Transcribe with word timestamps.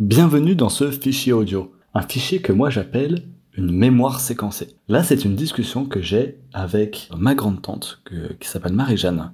Bienvenue 0.00 0.54
dans 0.54 0.68
ce 0.68 0.92
fichier 0.92 1.32
audio, 1.32 1.72
un 1.92 2.02
fichier 2.02 2.40
que 2.40 2.52
moi 2.52 2.70
j'appelle 2.70 3.24
une 3.54 3.72
mémoire 3.72 4.20
séquencée. 4.20 4.76
Là, 4.86 5.02
c'est 5.02 5.24
une 5.24 5.34
discussion 5.34 5.86
que 5.86 6.00
j'ai 6.00 6.38
avec 6.52 7.10
ma 7.18 7.34
grande 7.34 7.60
tante 7.62 8.00
qui 8.38 8.48
s'appelle 8.48 8.74
Marie-Jeanne, 8.74 9.32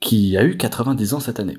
qui 0.00 0.36
a 0.36 0.44
eu 0.44 0.56
90 0.56 1.14
ans 1.14 1.20
cette 1.20 1.38
année, 1.38 1.58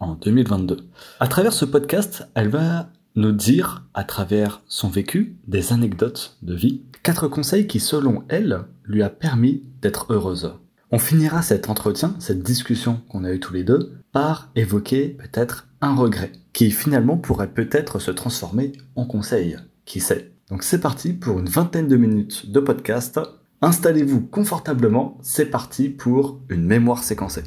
en 0.00 0.14
2022. 0.16 0.78
À 1.20 1.28
travers 1.28 1.52
ce 1.52 1.64
podcast, 1.64 2.28
elle 2.34 2.48
va 2.48 2.90
nous 3.14 3.30
dire, 3.30 3.84
à 3.94 4.02
travers 4.02 4.62
son 4.66 4.88
vécu, 4.88 5.36
des 5.46 5.72
anecdotes 5.72 6.38
de 6.42 6.56
vie, 6.56 6.82
quatre 7.04 7.28
conseils 7.28 7.68
qui, 7.68 7.78
selon 7.78 8.24
elle, 8.28 8.64
lui 8.82 9.04
a 9.04 9.10
permis 9.10 9.62
d'être 9.80 10.12
heureuse. 10.12 10.54
On 10.92 11.00
finira 11.00 11.42
cet 11.42 11.68
entretien, 11.68 12.14
cette 12.20 12.44
discussion 12.44 13.00
qu'on 13.08 13.24
a 13.24 13.32
eue 13.32 13.40
tous 13.40 13.52
les 13.52 13.64
deux, 13.64 13.94
par 14.12 14.52
évoquer 14.54 15.08
peut-être 15.08 15.66
un 15.80 15.96
regret, 15.96 16.30
qui 16.52 16.70
finalement 16.70 17.16
pourrait 17.16 17.48
peut-être 17.48 17.98
se 17.98 18.12
transformer 18.12 18.70
en 18.94 19.04
conseil, 19.04 19.56
qui 19.84 19.98
sait? 19.98 20.30
Donc 20.48 20.62
c'est 20.62 20.80
parti 20.80 21.12
pour 21.12 21.40
une 21.40 21.48
vingtaine 21.48 21.88
de 21.88 21.96
minutes 21.96 22.52
de 22.52 22.60
podcast. 22.60 23.18
Installez-vous 23.62 24.20
confortablement, 24.20 25.18
c'est 25.22 25.46
parti 25.46 25.88
pour 25.88 26.38
une 26.48 26.64
mémoire 26.64 27.02
séquencée. 27.02 27.42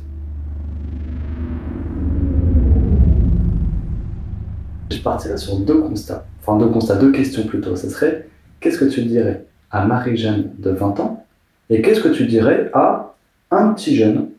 Je 4.91 4.99
partirai 5.01 5.37
sur 5.37 5.59
deux 5.59 5.79
constats, 5.79 6.25
enfin 6.41 6.57
deux 6.57 6.67
constats, 6.67 6.97
deux 6.97 7.13
questions 7.13 7.47
plutôt. 7.47 7.77
Ce 7.77 7.89
serait 7.89 8.27
qu'est-ce 8.59 8.79
que 8.79 8.89
tu 8.89 9.03
dirais 9.03 9.45
à 9.71 9.85
Marie-Jeanne 9.85 10.51
de 10.59 10.71
20 10.71 10.99
ans 10.99 11.25
et 11.69 11.81
qu'est-ce 11.81 12.01
que 12.01 12.09
tu 12.09 12.25
dirais 12.25 12.69
à 12.73 13.08
un 13.51 13.73
petit 13.73 13.95
jeune 13.95 14.29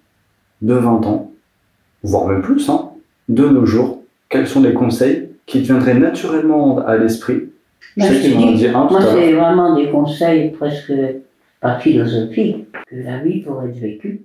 de 0.63 0.75
20 0.75 1.07
ans, 1.07 1.33
voire 2.03 2.27
même 2.27 2.43
plus, 2.43 2.69
hein, 2.69 2.91
de 3.29 3.49
nos 3.49 3.67
jours 3.67 4.03
Quels 4.29 4.47
sont 4.47 4.63
les 4.63 4.75
conseils 4.75 5.31
qui 5.47 5.63
te 5.63 5.67
viendraient 5.67 5.99
naturellement 5.99 6.79
à 6.79 6.97
l'esprit? 6.97 7.51
Moi, 7.97 8.07
c'est 8.09 9.33
vraiment 9.33 9.75
des 9.75 9.91
conseils 9.91 10.51
presque 10.51 10.93
pas 11.61 11.79
philosophiques, 11.79 12.67
que 12.87 12.97
la 12.97 13.19
vie 13.19 13.41
pour 13.41 13.63
être 13.63 13.77
vécue, 13.77 14.25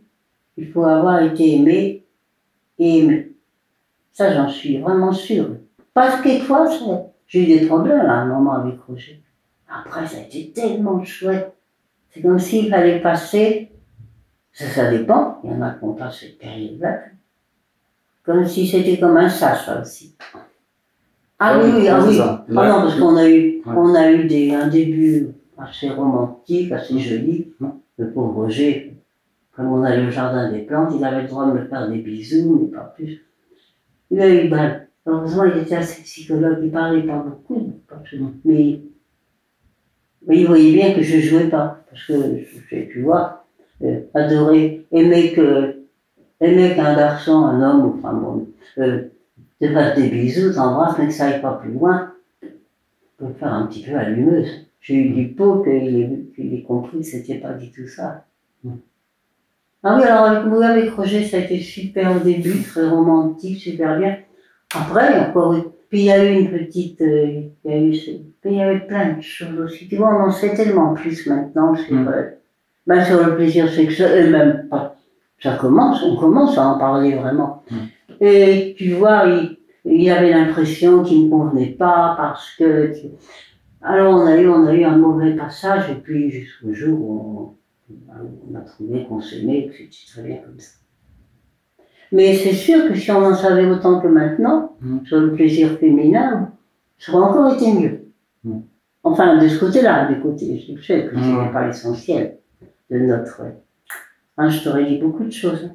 il 0.58 0.72
faut 0.72 0.86
avoir 0.86 1.22
été 1.22 1.56
aimé 1.56 2.04
et 2.80 3.00
aimé. 3.00 3.32
Ça, 4.14 4.34
j'en 4.34 4.50
suis 4.50 4.78
vraiment 4.78 5.12
sûre. 5.12 5.50
Parce 5.94 6.18
que 6.18 6.24
quelquefois, 6.24 6.70
j'ai 7.28 7.44
eu 7.44 7.60
des 7.60 7.66
problèmes 7.66 8.00
à 8.00 8.14
un 8.14 8.26
moment 8.26 8.54
avec 8.54 8.76
Roger. 8.88 9.22
Après, 9.68 10.06
ça 10.08 10.18
a 10.18 10.22
été 10.22 10.52
tellement 10.52 11.04
chouette. 11.04 11.54
C'est 12.12 12.22
comme 12.22 12.40
s'il 12.40 12.70
fallait 12.70 13.02
passer, 13.02 13.72
ça, 14.56 14.66
ça 14.70 14.90
dépend, 14.90 15.40
il 15.44 15.52
y 15.52 15.54
en 15.54 15.62
a 15.62 15.72
qui 15.72 15.84
ont 15.84 15.94
passé 15.94 16.28
cette 16.28 16.40
période-là, 16.40 17.02
comme 18.24 18.48
si 18.48 18.66
c'était 18.66 18.98
comme 18.98 19.18
un 19.18 19.28
sas, 19.28 19.66
ça 19.66 19.82
aussi. 19.82 20.16
Ah 21.38 21.60
oui, 21.60 21.70
oui, 21.76 21.88
ah 21.90 22.00
oui. 22.08 22.18
Ah 22.22 22.46
non, 22.48 22.82
parce 22.82 22.98
qu'on 22.98 23.18
a 23.18 23.30
eu, 23.30 23.62
on 23.66 23.94
a 23.94 24.10
eu 24.12 24.26
des, 24.28 24.54
un 24.54 24.68
début 24.68 25.28
assez 25.58 25.90
romantique, 25.90 26.72
assez 26.72 26.98
joli. 27.00 27.54
Le 27.98 28.12
pauvre 28.12 28.44
Roger, 28.44 28.96
comme 29.54 29.74
on 29.74 29.84
allait 29.84 30.08
au 30.08 30.12
jardin 30.12 30.50
des 30.50 30.60
plantes, 30.60 30.94
il 30.98 31.04
avait 31.04 31.24
le 31.24 31.28
droit 31.28 31.48
de 31.48 31.60
me 31.60 31.66
faire 31.66 31.90
des 31.90 31.98
bisous, 31.98 32.62
mais 32.62 32.78
pas 32.78 32.94
plus. 32.96 33.26
Il 34.10 34.22
a 34.22 34.30
eu 34.30 34.48
mal. 34.48 34.88
Heureusement, 35.06 35.44
il 35.44 35.62
était 35.62 35.76
assez 35.76 36.02
psychologue, 36.04 36.60
il 36.64 36.72
parlait 36.72 37.04
pas 37.04 37.18
beaucoup, 37.20 37.74
mais 38.46 38.80
mais 40.28 40.40
il 40.40 40.48
voyait 40.48 40.74
bien 40.74 40.94
que 40.96 41.02
je 41.02 41.20
jouais 41.20 41.50
pas, 41.50 41.84
parce 41.90 42.06
que 42.06 42.14
j'ai 42.70 42.84
pu 42.84 43.04
voir, 43.04 43.45
euh, 43.84 44.02
adorer, 44.14 44.86
aimer 44.92 45.34
que, 45.34 45.84
aimer 46.40 46.76
qu'un 46.76 46.96
garçon, 46.96 47.46
un 47.46 47.62
homme, 47.62 47.98
enfin 47.98 48.14
bon, 48.14 48.48
euh, 48.78 49.04
te 49.60 49.68
fasse 49.72 49.98
des 49.98 50.10
bisous, 50.10 50.54
t'embrasse, 50.54 50.98
mais 50.98 51.08
que 51.08 51.14
ça 51.14 51.28
aille 51.28 51.42
pas 51.42 51.54
plus 51.54 51.72
loin, 51.72 52.12
peut 53.18 53.34
faire 53.40 53.54
un 53.54 53.68
petit 53.68 53.84
peu 53.84 53.96
allumeuse. 53.96 54.68
J'ai 54.82 54.96
eu 54.96 55.10
du 55.10 55.28
pot 55.30 55.64
qu'il 55.64 56.34
ait, 56.38 56.56
ait 56.58 56.64
compris 56.64 57.00
que 57.00 57.06
c'était 57.06 57.40
pas 57.40 57.54
du 57.54 57.72
tout 57.72 57.88
ça. 57.88 58.26
Ah 59.84 59.98
oui, 59.98 60.04
alors 60.04 60.26
avec 60.26 60.46
moi, 60.46 60.66
avec 60.66 60.92
Roger, 60.92 61.24
ça 61.24 61.38
a 61.38 61.42
été 61.42 61.60
super 61.60 62.16
au 62.16 62.20
début, 62.20 62.62
très 62.62 62.88
romantique, 62.88 63.60
super 63.60 64.00
bien. 64.00 64.18
Après, 64.74 65.20
encore 65.20 65.56
puis 65.90 66.00
il 66.00 66.06
y 66.06 66.12
a 66.12 66.26
eu 66.26 66.40
une 66.40 66.52
petite, 66.52 67.02
euh, 67.02 67.44
il 67.64 67.72
y 67.72 67.74
a 67.74 67.80
eu, 67.80 67.94
il 68.46 68.54
y 68.54 68.62
avait 68.62 68.80
plein 68.88 69.14
de 69.14 69.22
choses 69.22 69.60
aussi. 69.60 69.88
Tu 69.88 69.96
vois, 69.96 70.10
on 70.10 70.28
en 70.28 70.32
sait 70.32 70.56
tellement 70.56 70.94
plus 70.94 71.28
maintenant 71.28 71.76
sur, 71.76 71.94
mm. 71.94 72.32
Ben, 72.88 73.04
sur 73.04 73.26
le 73.26 73.36
plaisir 73.36 73.70
sexuel, 73.70 74.28
et 74.28 74.30
même 74.30 74.68
pas. 74.70 74.96
Ça 75.42 75.56
commence, 75.58 76.04
on 76.04 76.16
commence 76.16 76.58
à 76.58 76.68
en 76.68 76.78
parler 76.78 77.16
vraiment. 77.16 77.64
Mm. 77.70 77.76
Et 78.22 78.76
tu 78.78 78.94
vois, 78.94 79.26
il, 79.26 79.58
il 79.86 80.04
y 80.04 80.10
avait 80.10 80.32
l'impression 80.32 81.04
qu'il 81.04 81.26
ne 81.26 81.30
convenait 81.30 81.72
pas 81.72 82.16
parce 82.18 82.56
que. 82.58 82.92
Alors 83.82 84.16
on 84.16 84.26
a 84.26 84.38
eu, 84.38 84.48
on 84.48 84.66
a 84.66 84.74
eu 84.74 84.84
un 84.84 84.98
mauvais 84.98 85.36
passage 85.36 85.92
et 85.92 85.96
puis 85.96 86.32
jusqu'au 86.32 86.74
jour 86.74 87.00
où 87.00 87.56
on, 87.92 87.94
on 88.50 88.56
a 88.56 88.62
trouvé 88.62 89.06
qu'on 89.06 89.22
s'aimait, 89.22 89.68
que 89.68 89.76
c'était 89.78 90.12
très 90.12 90.22
bien 90.24 90.38
comme 90.38 90.60
ça. 90.60 90.72
Mais 92.12 92.34
c'est 92.36 92.54
sûr 92.54 92.88
que 92.88 92.96
si 92.96 93.12
on 93.12 93.24
en 93.24 93.36
savait 93.36 93.66
autant 93.66 94.00
que 94.00 94.08
maintenant, 94.08 94.76
mm. 94.82 95.06
sur 95.06 95.20
le 95.20 95.34
plaisir 95.34 95.78
féminin, 95.80 96.52
ça 96.98 97.14
aurait 97.14 97.30
encore 97.30 97.54
été 97.54 97.72
mieux. 97.74 98.06
Mm. 98.44 98.60
Enfin, 99.04 99.38
de 99.38 99.48
ce 99.48 99.60
côté-là, 99.60 100.12
du 100.12 100.20
côté, 100.20 100.64
sais 100.82 101.06
que 101.06 101.16
ce 101.16 101.44
n'est 101.44 101.52
pas 101.52 101.68
l'essentiel 101.68 102.40
de 102.90 103.00
notre. 103.00 103.42
Hein, 104.38 104.50
je 104.50 104.64
t'aurais 104.64 104.86
dit 104.86 104.98
beaucoup 104.98 105.24
de 105.24 105.32
choses. 105.32 105.72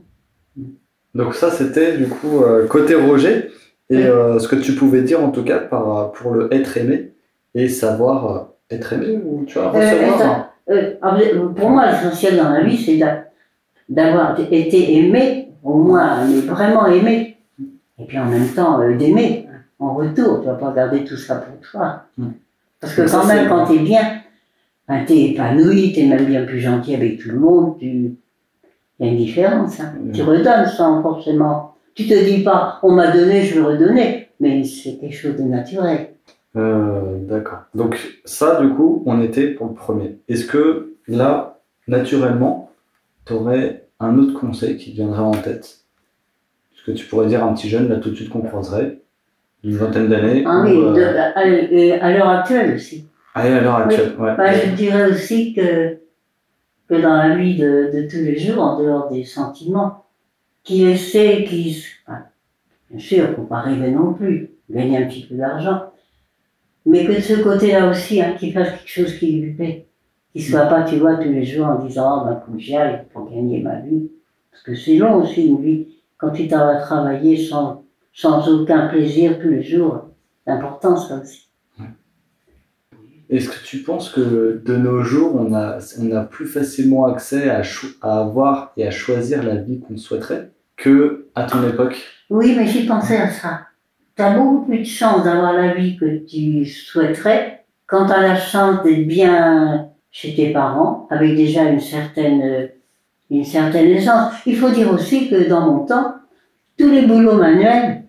Donc, 1.14 1.34
ça, 1.34 1.50
c'était 1.50 1.96
du 1.96 2.08
coup 2.08 2.42
euh, 2.42 2.66
côté 2.66 2.94
Roger, 2.94 3.50
et 3.88 4.04
euh, 4.06 4.38
ce 4.38 4.48
que 4.48 4.56
tu 4.56 4.74
pouvais 4.74 5.02
dire 5.02 5.22
en 5.22 5.30
tout 5.30 5.42
cas 5.42 5.58
par, 5.58 6.12
pour 6.12 6.32
le 6.32 6.52
être 6.54 6.76
aimé, 6.76 7.12
et 7.54 7.68
savoir 7.68 8.36
euh, 8.36 8.74
être 8.74 8.92
aimé, 8.92 9.18
ou 9.24 9.44
tu 9.46 9.58
vois, 9.58 9.70
recevoir. 9.70 10.46
Ah, 11.02 11.18
pour 11.56 11.70
moi, 11.70 11.90
l'essentiel 11.90 12.36
dans 12.36 12.50
la 12.50 12.62
vie, 12.62 12.78
c'est 12.78 13.00
d'avoir 13.88 14.38
été 14.38 14.96
aimé 14.96 15.50
au 15.62 15.74
moins 15.74 16.24
mais 16.26 16.40
vraiment 16.40 16.86
aimer. 16.86 17.36
Et 17.98 18.06
puis 18.06 18.18
en 18.18 18.26
même 18.26 18.48
temps, 18.48 18.80
euh, 18.80 18.96
d'aimer 18.96 19.46
en 19.78 19.94
retour. 19.94 20.40
Tu 20.40 20.46
vas 20.46 20.54
pas 20.54 20.72
garder 20.72 21.04
tout 21.04 21.16
ça 21.16 21.36
pour 21.36 21.60
toi. 21.60 22.04
Mm. 22.16 22.28
Parce 22.80 22.94
que 22.94 23.10
quand 23.10 23.26
même, 23.26 23.48
quand 23.48 23.66
tu 23.66 23.74
es 23.74 23.78
bien, 23.80 24.22
ben, 24.90 25.04
tu 25.06 25.12
es 25.12 25.30
épanoui, 25.30 25.92
tu 25.92 26.00
es 26.00 26.06
même 26.06 26.24
bien 26.24 26.44
plus 26.44 26.58
gentil 26.58 26.96
avec 26.96 27.20
tout 27.20 27.28
le 27.28 27.38
monde, 27.38 27.78
tu... 27.78 27.86
il 27.86 28.16
y 28.98 29.08
a 29.08 29.12
une 29.12 29.18
différence. 29.18 29.78
Hein. 29.78 29.94
Tu 30.12 30.22
redonnes 30.22 30.66
sans 30.66 31.00
forcément. 31.00 31.76
Tu 31.94 32.08
te 32.08 32.24
dis 32.24 32.42
pas, 32.42 32.80
on 32.82 32.90
m'a 32.90 33.12
donné, 33.12 33.42
je 33.42 33.60
veux 33.60 33.66
redonner. 33.66 34.28
Mais 34.40 34.64
c'est 34.64 34.98
quelque 34.98 35.14
chose 35.14 35.36
de 35.36 35.44
naturel. 35.44 36.08
Euh, 36.56 37.18
D'accord. 37.28 37.60
Donc 37.72 38.20
ça, 38.24 38.60
du 38.60 38.70
coup, 38.70 39.04
on 39.06 39.22
était 39.22 39.48
pour 39.48 39.68
le 39.68 39.74
premier. 39.74 40.18
Est-ce 40.28 40.44
que 40.44 40.96
là, 41.06 41.60
naturellement, 41.86 42.72
tu 43.26 43.34
aurais 43.34 43.86
un 44.00 44.18
autre 44.18 44.40
conseil 44.40 44.76
qui 44.76 44.90
viendrait 44.90 45.20
en 45.20 45.30
tête? 45.30 45.82
Ce 46.74 46.84
que 46.84 46.90
tu 46.90 47.06
pourrais 47.06 47.28
dire 47.28 47.44
à 47.44 47.46
un 47.46 47.54
petit 47.54 47.68
jeune, 47.68 47.88
là 47.88 47.96
tout 47.96 48.10
de 48.10 48.16
suite 48.16 48.30
qu'on 48.30 48.40
croiserait, 48.40 48.98
d'une 49.62 49.76
vingtaine 49.76 50.08
d'années 50.08 50.42
Ah 50.44 50.64
oui, 50.64 50.72
euh, 50.76 51.98
à, 52.00 52.10
l'heure 52.10 52.28
actuelle 52.28 52.74
aussi. 52.74 53.06
Ah 53.34 53.42
oui, 53.44 53.52
à 53.52 53.60
l'heure 53.60 53.76
actuelle, 53.76 54.16
ouais. 54.18 54.36
Bah, 54.36 54.52
je 54.52 54.70
dirais 54.74 55.10
aussi 55.10 55.54
que, 55.54 56.00
que 56.88 56.94
dans 57.00 57.16
la 57.16 57.36
vie 57.36 57.56
de, 57.56 57.90
de 57.94 58.08
tous 58.08 58.16
les 58.16 58.38
jours, 58.38 58.62
en 58.62 58.82
dehors 58.82 59.10
des 59.10 59.24
sentiments, 59.24 60.06
qui 60.64 60.84
essaie, 60.84 61.44
qui. 61.44 61.84
bien 62.90 62.98
sûr, 62.98 63.24
il 63.24 63.30
ne 63.30 63.34
faut 63.36 63.42
pas 63.42 63.60
rêver 63.60 63.90
non 63.92 64.14
plus, 64.14 64.50
gagner 64.68 64.98
un 64.98 65.06
petit 65.06 65.26
peu 65.26 65.36
d'argent, 65.36 65.92
mais 66.86 67.06
que 67.06 67.12
de 67.12 67.20
ce 67.20 67.42
côté-là 67.42 67.88
aussi, 67.88 68.20
hein, 68.20 68.34
qu'il 68.38 68.52
fasse 68.52 68.70
quelque 68.70 68.88
chose 68.88 69.18
qui 69.18 69.40
lui 69.40 69.52
plaît. 69.54 69.86
Qu'il 70.32 70.44
soit 70.44 70.66
pas, 70.66 70.84
tu 70.84 70.96
vois, 70.96 71.16
tous 71.16 71.28
les 71.28 71.44
jours 71.44 71.66
en 71.66 71.84
disant, 71.84 72.22
oh, 72.22 72.24
ben, 72.24 72.42
faut 72.44 72.52
que 72.52 72.58
j'y 72.58 72.76
aille 72.76 73.04
pour 73.12 73.28
gagner 73.30 73.60
ma 73.62 73.80
vie. 73.80 74.10
Parce 74.50 74.62
que 74.62 74.74
c'est 74.74 74.96
long 74.96 75.22
aussi 75.22 75.46
une 75.46 75.60
vie. 75.60 75.88
Quand 76.18 76.30
tu 76.30 76.48
t'en 76.48 76.58
vas 76.66 76.80
travailler 76.80 77.36
sans, 77.36 77.84
sans 78.12 78.48
aucun 78.48 78.88
plaisir 78.88 79.38
tous 79.40 79.48
les 79.48 79.62
jours, 79.62 80.08
ça 80.46 81.20
aussi. 81.20 81.49
Est-ce 83.30 83.48
que 83.48 83.64
tu 83.64 83.78
penses 83.78 84.08
que 84.08 84.60
de 84.64 84.76
nos 84.76 85.02
jours, 85.02 85.36
on 85.36 85.54
a, 85.54 85.78
on 86.00 86.10
a 86.10 86.22
plus 86.22 86.46
facilement 86.46 87.06
accès 87.06 87.48
à, 87.48 87.62
avoir 88.02 88.72
et 88.76 88.84
à 88.84 88.90
choisir 88.90 89.44
la 89.44 89.54
vie 89.54 89.80
qu'on 89.80 89.96
souhaiterait 89.96 90.50
que 90.76 91.28
à 91.36 91.44
ton 91.44 91.62
époque? 91.62 92.04
Oui, 92.28 92.54
mais 92.56 92.66
j'ai 92.66 92.86
pensé 92.86 93.16
à 93.16 93.30
ça. 93.30 93.60
Tu 94.16 94.22
as 94.22 94.36
beaucoup 94.36 94.66
plus 94.66 94.78
de 94.78 94.84
chance 94.84 95.22
d'avoir 95.22 95.52
la 95.52 95.74
vie 95.74 95.96
que 95.96 96.26
tu 96.26 96.66
souhaiterais 96.66 97.64
quand 97.86 98.06
tu 98.06 98.12
as 98.12 98.20
la 98.20 98.36
chance 98.36 98.82
d'être 98.82 99.06
bien 99.06 99.90
chez 100.10 100.34
tes 100.34 100.52
parents, 100.52 101.06
avec 101.10 101.36
déjà 101.36 101.64
une 101.64 101.80
certaine, 101.80 102.70
une 103.30 103.44
certaine 103.44 103.90
aisance. 103.90 104.32
Il 104.44 104.56
faut 104.56 104.70
dire 104.70 104.92
aussi 104.92 105.30
que 105.30 105.48
dans 105.48 105.72
mon 105.72 105.86
temps, 105.86 106.16
tous 106.76 106.90
les 106.90 107.06
boulots 107.06 107.36
manuels, 107.36 108.02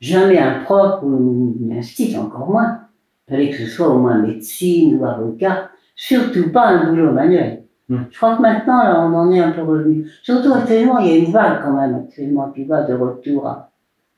jamais 0.00 0.38
un 0.38 0.64
prof 0.64 1.00
ou 1.04 1.56
un 1.72 1.82
style, 1.82 2.18
encore 2.18 2.50
moins. 2.50 2.83
Fallait 3.28 3.50
que 3.50 3.56
ce 3.56 3.66
soit 3.66 3.88
au 3.88 3.98
moins 3.98 4.18
médecine 4.18 4.96
ou 4.96 5.04
avocat, 5.04 5.70
surtout 5.96 6.50
pas 6.52 6.68
un 6.68 6.90
boulot 6.90 7.12
manuel. 7.12 7.64
Hmm. 7.88 8.02
Je 8.10 8.16
crois 8.16 8.36
que 8.36 8.42
maintenant, 8.42 8.82
là, 8.82 9.00
on 9.06 9.14
en 9.14 9.30
est 9.30 9.40
un 9.40 9.52
peu 9.52 9.62
revenu. 9.62 10.06
Surtout 10.22 10.52
actuellement, 10.52 10.98
il 10.98 11.06
y 11.06 11.12
a 11.12 11.16
une 11.16 11.32
vague 11.32 11.62
quand 11.62 11.72
même 11.72 11.94
actuellement 11.94 12.50
qui 12.50 12.64
va 12.64 12.82
de 12.82 12.94
retour 12.94 13.46
à, 13.46 13.70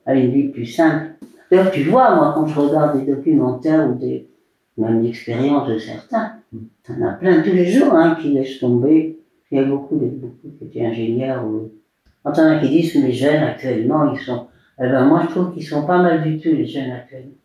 à 0.07 0.15
une 0.15 0.31
vie 0.31 0.49
plus 0.49 0.67
simple. 0.67 1.13
D'ailleurs, 1.51 1.71
tu 1.71 1.85
vois, 1.85 2.15
moi, 2.15 2.33
quand 2.35 2.47
je 2.47 2.59
regarde 2.59 2.99
des 2.99 3.13
documentaires 3.13 3.89
ou 3.89 3.95
des, 3.95 4.29
même 4.77 5.03
l'expérience 5.03 5.69
de 5.69 5.79
certains, 5.79 6.33
en 6.89 7.03
a 7.03 7.13
plein 7.13 7.43
tous 7.43 7.53
les 7.53 7.67
jours 7.67 7.95
hein, 7.95 8.17
qui 8.21 8.33
laissent 8.33 8.59
tomber. 8.61 9.19
Il 9.51 9.59
y 9.59 9.61
a 9.61 9.65
beaucoup, 9.65 9.97
beaucoup 9.97 10.57
qui 10.59 10.65
étaient 10.65 10.85
ingénieurs 10.85 11.45
ou. 11.45 11.71
Quand 12.25 12.33
il 12.33 12.39
y 12.39 12.43
en 12.43 12.51
a 12.51 12.59
qui 12.59 12.69
disent 12.69 12.93
que 12.93 12.99
les 12.99 13.13
jeunes 13.13 13.43
actuellement, 13.43 14.13
ils 14.13 14.19
sont. 14.19 14.49
Eh 14.81 14.83
ben, 14.83 15.05
moi, 15.07 15.23
je 15.23 15.29
trouve 15.29 15.55
qu'ils 15.55 15.65
sont 15.65 15.87
pas 15.87 16.03
mal 16.03 16.23
du 16.23 16.39
tout, 16.41 16.49
les 16.49 16.67
jeunes 16.67 16.91
actuellement. 16.91 17.37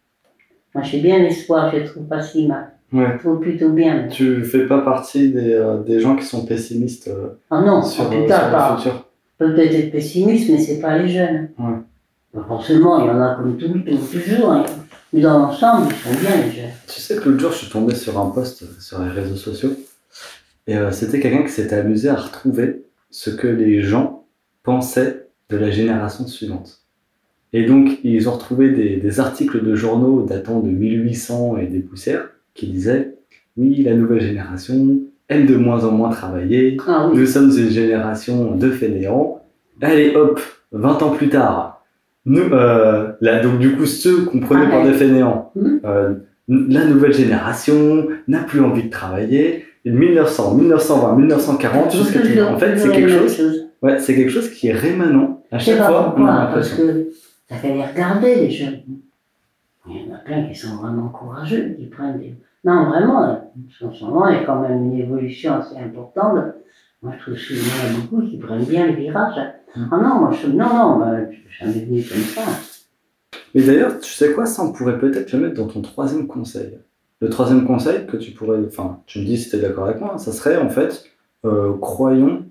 Moi, 0.73 0.83
j'ai 0.83 0.99
bien 1.01 1.17
espoir, 1.23 1.71
je 1.75 1.83
trouve 1.83 2.03
pas 2.03 2.21
si 2.21 2.47
mal. 2.47 2.71
Ouais. 2.93 3.07
Je 3.13 3.19
trouve 3.19 3.39
plutôt 3.39 3.69
bien. 3.69 4.07
Tu 4.09 4.43
fais 4.43 4.65
pas 4.67 4.79
partie 4.81 5.31
des, 5.31 5.53
euh, 5.53 5.81
des 5.83 5.99
gens 5.99 6.15
qui 6.15 6.25
sont 6.25 6.45
pessimistes 6.45 7.07
euh, 7.07 7.29
Ah 7.49 7.61
non, 7.61 7.81
sur, 7.81 8.03
en 8.05 8.09
tout 8.09 8.25
cas, 8.27 8.39
sur 8.41 8.51
pas. 8.51 8.71
le 8.71 8.77
futur. 8.77 9.05
Peut-être 9.37 9.73
être 9.73 9.91
pessimiste, 9.91 10.49
mais 10.49 10.59
c'est 10.59 10.79
pas 10.79 10.97
les 10.97 11.09
jeunes. 11.09 11.49
Ouais. 11.57 11.75
Bah, 12.33 12.45
forcément, 12.47 12.99
il 12.99 13.07
y 13.07 13.09
en 13.09 13.21
a 13.21 13.35
comme 13.35 13.57
tout, 13.57 13.67
tout 13.69 14.19
toujours. 14.19 14.51
hein. 14.51 14.65
Mais 15.13 15.21
dans 15.21 15.39
l'ensemble, 15.39 15.87
ils 15.89 16.13
sont 16.13 16.19
bien, 16.21 16.35
les 16.45 16.51
jeunes. 16.51 16.69
Tu 16.87 16.99
sais 17.01 17.15
que 17.17 17.27
l'autre 17.29 17.39
jour, 17.41 17.51
je 17.51 17.57
suis 17.57 17.69
tombé 17.69 17.95
sur 17.95 18.17
un 18.19 18.29
post 18.29 18.63
sur 18.81 18.99
les 19.01 19.09
réseaux 19.09 19.35
sociaux 19.35 19.71
et 20.67 20.77
euh, 20.77 20.91
c'était 20.91 21.19
quelqu'un 21.19 21.43
qui 21.43 21.49
s'était 21.51 21.75
amusé 21.75 22.07
à 22.09 22.15
retrouver 22.15 22.85
ce 23.09 23.29
que 23.29 23.47
les 23.47 23.81
gens 23.81 24.25
pensaient 24.63 25.27
de 25.49 25.57
la 25.57 25.69
génération 25.71 26.27
suivante. 26.27 26.80
Et 27.53 27.65
donc, 27.65 27.99
ils 28.03 28.29
ont 28.29 28.33
retrouvé 28.33 28.69
des, 28.69 28.97
des 28.97 29.19
articles 29.19 29.63
de 29.63 29.75
journaux 29.75 30.25
datant 30.27 30.59
de 30.61 30.69
1800 30.69 31.57
et 31.57 31.67
des 31.67 31.79
poussières 31.79 32.29
qui 32.53 32.67
disaient 32.67 33.15
Oui, 33.57 33.83
la 33.83 33.93
nouvelle 33.93 34.21
génération 34.21 34.99
aime 35.29 35.45
de 35.45 35.55
moins 35.55 35.83
en 35.85 35.91
moins 35.91 36.09
travailler, 36.09 36.77
Ah 36.87 37.07
oui. 37.11 37.17
nous 37.19 37.25
sommes 37.25 37.49
une 37.57 37.69
génération 37.69 38.55
de 38.55 38.69
fainéants. 38.69 39.41
Allez 39.81 40.13
hop, 40.15 40.39
20 40.71 41.01
ans 41.03 41.09
plus 41.11 41.29
tard, 41.29 41.83
nous, 42.25 42.41
euh, 42.53 43.11
là, 43.21 43.41
donc 43.41 43.57
du 43.59 43.71
coup, 43.75 43.85
ceux 43.85 44.25
qu'on 44.25 44.39
prenait 44.39 44.65
Ah 44.71 44.79
ouais. 44.83 44.91
des 44.91 44.93
fainéants, 44.93 45.51
Mhm. 45.55 45.79
euh, 45.85 46.13
la 46.47 46.85
nouvelle 46.85 47.13
génération 47.13 48.07
n'a 48.27 48.39
plus 48.43 48.61
envie 48.61 48.83
de 48.83 48.89
travailler. 48.89 49.65
Et 49.85 49.89
1900, 49.89 50.55
1920, 50.55 51.15
1940, 51.17 51.91
jusqu'à 51.95 52.19
en 52.53 52.57
fait, 52.59 52.77
c'est 52.77 52.91
quelque 52.91 53.09
chose. 53.09 53.67
Ouais, 53.81 53.97
c'est 53.99 54.13
quelque 54.15 54.29
chose 54.29 54.49
qui 54.51 54.67
est 54.67 54.73
rémanent. 54.73 55.41
À 55.51 55.57
chaque 55.57 55.77
fois, 55.77 56.13
on 56.17 56.25
a 56.25 56.43
l'impression. 56.45 56.83
Ça 57.51 57.57
fait 57.57 57.73
les 57.73 57.85
regarder, 57.85 58.35
les 58.35 58.49
jeunes. 58.49 58.81
Il 59.87 60.07
y 60.07 60.09
en 60.09 60.15
a 60.15 60.19
plein 60.19 60.47
qui 60.47 60.55
sont 60.55 60.77
vraiment 60.77 61.09
courageux, 61.09 61.75
qui 61.77 61.87
prennent 61.87 62.17
des... 62.17 62.35
Non, 62.63 62.85
vraiment, 62.85 63.23
euh, 63.23 63.35
en 63.85 63.91
ce 63.91 64.05
moment, 64.05 64.29
il 64.29 64.35
y 64.35 64.37
a 64.37 64.45
quand 64.45 64.61
même 64.61 64.85
une 64.85 64.99
évolution 64.99 65.55
assez 65.55 65.77
importante. 65.77 66.53
Moi, 67.01 67.13
je 67.17 67.21
trouve 67.23 67.35
qu'il 67.35 67.57
y 67.57 67.59
en 67.59 67.63
a 67.63 67.99
beaucoup 67.99 68.21
qui 68.25 68.37
prennent 68.37 68.63
bien 68.63 68.87
le 68.87 68.93
virage. 68.93 69.35
Mm. 69.75 69.85
Ah 69.91 69.97
non, 69.97 70.19
moi, 70.19 70.31
je... 70.31 70.47
Non, 70.47 70.73
non, 70.73 70.99
bah, 70.99 71.29
je 71.29 71.35
suis 71.35 71.59
jamais 71.59 71.85
venu 71.85 72.03
comme 72.03 72.21
ça. 72.21 72.41
Mais 73.53 73.63
d'ailleurs, 73.63 73.99
tu 73.99 74.11
sais 74.11 74.31
quoi, 74.31 74.45
ça, 74.45 74.63
on 74.63 74.71
pourrait 74.71 74.99
peut-être 74.99 75.33
le 75.33 75.39
mettre 75.39 75.55
dans 75.55 75.67
ton 75.67 75.81
troisième 75.81 76.27
conseil. 76.27 76.77
Le 77.19 77.29
troisième 77.29 77.67
conseil 77.67 78.05
que 78.07 78.15
tu 78.15 78.31
pourrais, 78.31 78.59
enfin, 78.65 79.01
tu 79.07 79.19
me 79.19 79.25
dis 79.25 79.37
si 79.37 79.49
tu 79.49 79.57
es 79.57 79.59
d'accord 79.59 79.85
avec 79.85 79.99
moi, 79.99 80.17
ça 80.17 80.31
serait 80.31 80.57
en 80.57 80.69
fait, 80.69 81.03
euh, 81.43 81.73
croyons 81.79 82.45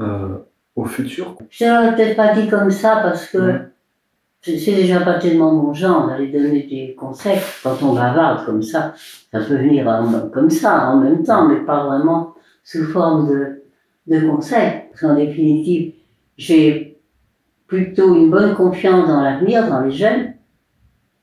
euh, 0.00 0.36
au 0.76 0.84
futur. 0.84 1.36
Je 1.50 1.64
l'aurais 1.64 1.96
peut-être 1.96 2.16
pas 2.16 2.32
dit 2.34 2.48
comme 2.48 2.70
ça 2.70 3.00
parce 3.02 3.26
que 3.26 3.38
Mm. 3.38 3.70
C'est 4.58 4.74
déjà 4.74 5.00
pas 5.00 5.18
tellement 5.18 5.52
mon 5.52 5.74
genre 5.74 6.06
d'aller 6.06 6.28
donner 6.28 6.62
des 6.64 6.94
conseils. 6.98 7.38
Quand 7.62 7.76
on 7.82 7.92
bavarde 7.94 8.46
comme 8.46 8.62
ça, 8.62 8.94
ça 9.32 9.40
peut 9.40 9.56
venir 9.56 9.86
en- 9.88 10.28
comme 10.30 10.50
ça 10.50 10.90
en 10.90 10.98
même 11.00 11.22
temps, 11.22 11.48
mais 11.48 11.60
pas 11.64 11.84
vraiment 11.86 12.34
sous 12.64 12.84
forme 12.84 13.28
de, 13.28 13.62
de 14.06 14.20
conseils. 14.28 14.82
Parce 14.90 15.00
qu'en 15.00 15.14
définitive, 15.16 15.94
j'ai 16.36 16.98
plutôt 17.66 18.14
une 18.14 18.30
bonne 18.30 18.54
confiance 18.54 19.08
dans 19.08 19.20
l'avenir, 19.22 19.68
dans 19.68 19.80
les 19.80 19.90
jeunes. 19.90 20.34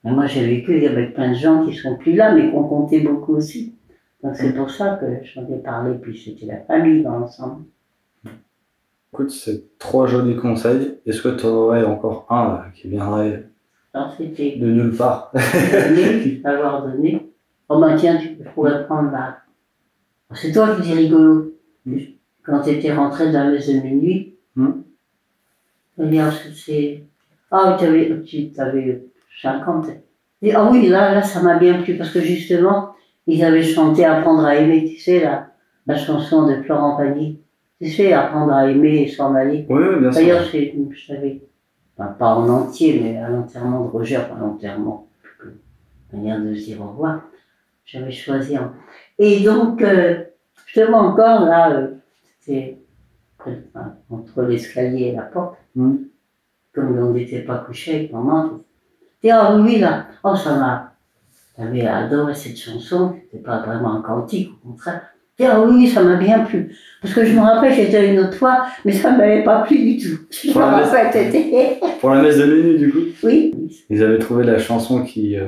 Moi, 0.03 0.25
j'ai 0.27 0.45
vécu 0.45 0.85
avec 0.85 1.13
plein 1.13 1.29
de 1.29 1.35
gens 1.35 1.65
qui 1.65 1.73
sont 1.73 1.95
plus 1.95 2.13
là, 2.13 2.33
mais 2.35 2.49
qui 2.49 2.55
ont 2.55 2.67
compté 2.67 2.99
beaucoup 2.99 3.35
aussi. 3.35 3.73
Donc 4.21 4.35
c'est 4.35 4.53
pour 4.53 4.69
ça 4.69 4.97
que 4.99 5.05
j'en 5.23 5.47
ai 5.47 5.57
parlé, 5.59 5.95
puis 6.01 6.17
c'était 6.17 6.45
la 6.45 6.57
famille 6.61 7.03
dans 7.03 7.19
l'ensemble. 7.19 7.63
Écoute, 9.13 9.29
c'est 9.29 9.77
trois 9.77 10.07
jolis 10.07 10.35
conseils. 10.37 10.97
Est-ce 11.05 11.21
que 11.21 11.29
tu 11.29 11.45
aurais 11.45 11.83
encore 11.83 12.25
un 12.31 12.45
là, 12.45 12.65
qui 12.73 12.87
viendrait 12.87 13.47
Alors 13.93 14.11
c'était 14.17 14.55
de 14.57 14.65
nulle 14.65 14.97
part 14.97 15.31
avoir 16.43 16.87
donné. 16.87 17.31
Oh 17.69 17.79
ben 17.79 17.95
tiens, 17.95 18.17
tu 18.17 18.35
pourrais 18.55 18.87
prendre 18.87 19.11
la. 19.11 19.37
C'est 20.33 20.51
toi 20.51 20.75
qui 20.75 20.81
dis 20.81 20.93
rigolo. 20.95 21.53
Mm. 21.85 21.97
Quand 22.41 22.61
tu 22.63 22.71
étais 22.71 22.91
rentré 22.91 23.31
dans 23.31 23.43
la 23.43 23.51
messe 23.51 23.67
de 23.67 23.81
minuit, 23.81 24.35
Mm. 24.55 24.71
regarde, 25.99 26.33
c'est. 26.55 27.03
Ah, 27.51 27.77
tu 27.79 27.85
avais, 27.85 28.19
tu 28.23 28.51
avais 28.57 29.05
50. 29.43 29.89
Et, 30.41 30.55
ah 30.55 30.67
oui, 30.71 30.89
là, 30.89 31.13
là, 31.13 31.21
ça 31.21 31.39
m'a 31.43 31.59
bien 31.59 31.83
plu 31.83 31.97
parce 31.99 32.09
que 32.09 32.19
justement, 32.19 32.95
ils 33.27 33.43
avaient 33.43 33.61
chanté 33.61 34.05
Apprendre 34.05 34.43
à 34.43 34.55
aimer, 34.55 34.85
tu 34.85 34.97
sais, 34.97 35.19
la, 35.23 35.49
la 35.85 35.97
chanson 35.97 36.47
de 36.47 36.63
Florent 36.63 36.97
Pagny. 36.97 37.42
Tu 37.83 37.89
sais, 37.91 38.13
Apprendre 38.13 38.53
à 38.53 38.69
aimer 38.69 39.03
et 39.03 39.07
s'en 39.07 39.35
aller. 39.35 39.65
Oui, 39.69 39.99
bien 39.99 40.11
sûr. 40.11 40.21
D'ailleurs, 40.21 40.43
je 40.43 41.05
savais, 41.05 41.41
enfin, 41.97 42.11
pas 42.13 42.35
en 42.35 42.47
entier, 42.47 42.99
mais 43.01 43.17
à 43.17 43.29
l'enterrement 43.29 43.83
de 43.85 43.89
Roger, 43.89 44.19
pas 44.29 44.39
l'enterrement, 44.39 45.07
manière 46.13 46.41
de 46.41 46.53
se 46.55 46.65
dire 46.65 46.81
au 46.81 46.87
revoir, 46.89 47.21
j'avais 47.85 48.11
choisi 48.11 48.55
un. 48.55 48.73
Et 49.19 49.43
donc, 49.43 49.81
euh, 49.81 50.23
je 50.67 50.79
te 50.79 50.85
vois 50.87 51.01
encore 51.01 51.45
là, 51.45 51.71
euh, 51.71 51.95
c'était 52.39 52.79
enfin, 53.39 53.95
entre 54.09 54.43
l'escalier 54.43 55.07
et 55.07 55.15
la 55.15 55.23
porte, 55.23 55.57
Mm. 55.75 55.95
comme 56.73 56.97
on 56.99 57.13
n'était 57.13 57.41
pas 57.41 57.57
couché 57.57 57.95
avec 57.95 58.13
maman. 58.13 58.59
Et 59.23 59.31
ah 59.31 59.55
oui, 59.57 59.79
là, 59.79 60.07
oh 60.23 60.35
ça 60.35 60.55
m'a. 60.55 60.93
J'avais 61.57 61.85
adoré 61.85 62.33
cette 62.33 62.57
chanson, 62.57 63.15
c'était 63.23 63.43
pas 63.43 63.59
vraiment 63.61 63.95
un 63.95 64.01
cantique, 64.01 64.51
au 64.63 64.69
contraire. 64.69 65.12
Ah 65.41 65.61
oui, 65.63 65.87
ça 65.87 66.03
m'a 66.03 66.15
bien 66.15 66.39
plu. 66.41 66.75
Parce 67.01 67.13
que 67.13 67.25
je 67.25 67.33
me 67.33 67.39
rappelle, 67.39 67.73
j'étais 67.73 68.13
une 68.13 68.19
autre 68.19 68.35
fois, 68.35 68.65
mais 68.85 68.91
ça 68.91 69.11
ne 69.11 69.17
m'avait 69.17 69.43
pas 69.43 69.63
plu 69.63 69.77
du 69.79 69.97
tout. 69.97 70.19
Je 70.31 70.49
me 70.49 70.53
Ouais, 70.53 70.59
mais- 70.59 70.83
rappelle, 70.83 71.11
c'était. 71.31 71.79
Pour 71.99 72.11
la 72.11 72.21
messe 72.21 72.37
de 72.37 72.45
minuit, 72.45 72.77
du 72.77 72.91
coup, 72.91 72.99
Oui, 73.23 73.53
ils 73.89 74.03
avaient 74.03 74.19
trouvé 74.19 74.43
la 74.43 74.59
chanson 74.59 75.03
qui, 75.03 75.35
euh, 75.37 75.45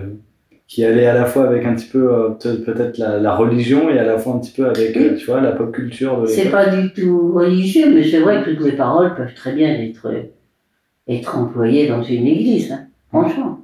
qui 0.68 0.84
allait 0.84 1.06
à 1.06 1.14
la 1.14 1.26
fois 1.26 1.48
avec 1.48 1.66
un 1.66 1.76
petit 1.76 1.86
peu, 1.88 2.12
euh, 2.12 2.30
peut- 2.30 2.62
peut-être 2.62 2.98
la, 2.98 3.20
la 3.20 3.36
religion 3.36 3.90
et 3.90 4.00
à 4.00 4.04
la 4.04 4.18
fois 4.18 4.34
un 4.34 4.40
petit 4.40 4.54
peu 4.54 4.66
avec, 4.66 4.98
euh, 4.98 5.16
tu 5.16 5.26
vois, 5.28 5.40
la 5.40 5.52
pop 5.52 5.72
culture 5.72 6.24
c'est 6.28 6.50
pas 6.50 6.66
du 6.76 6.92
tout 6.92 7.34
religieux, 7.34 7.92
mais 7.94 8.04
c'est 8.04 8.20
vrai 8.20 8.44
que 8.44 8.50
toutes 8.52 8.66
les 8.66 8.72
paroles 8.72 9.14
peuvent 9.16 9.34
très 9.36 9.52
bien 9.54 9.70
être, 9.70 10.08
être 11.08 11.38
employées 11.38 11.88
dans 11.88 12.02
une 12.02 12.26
église, 12.26 12.72
hein, 12.72 12.88
franchement. 13.10 13.60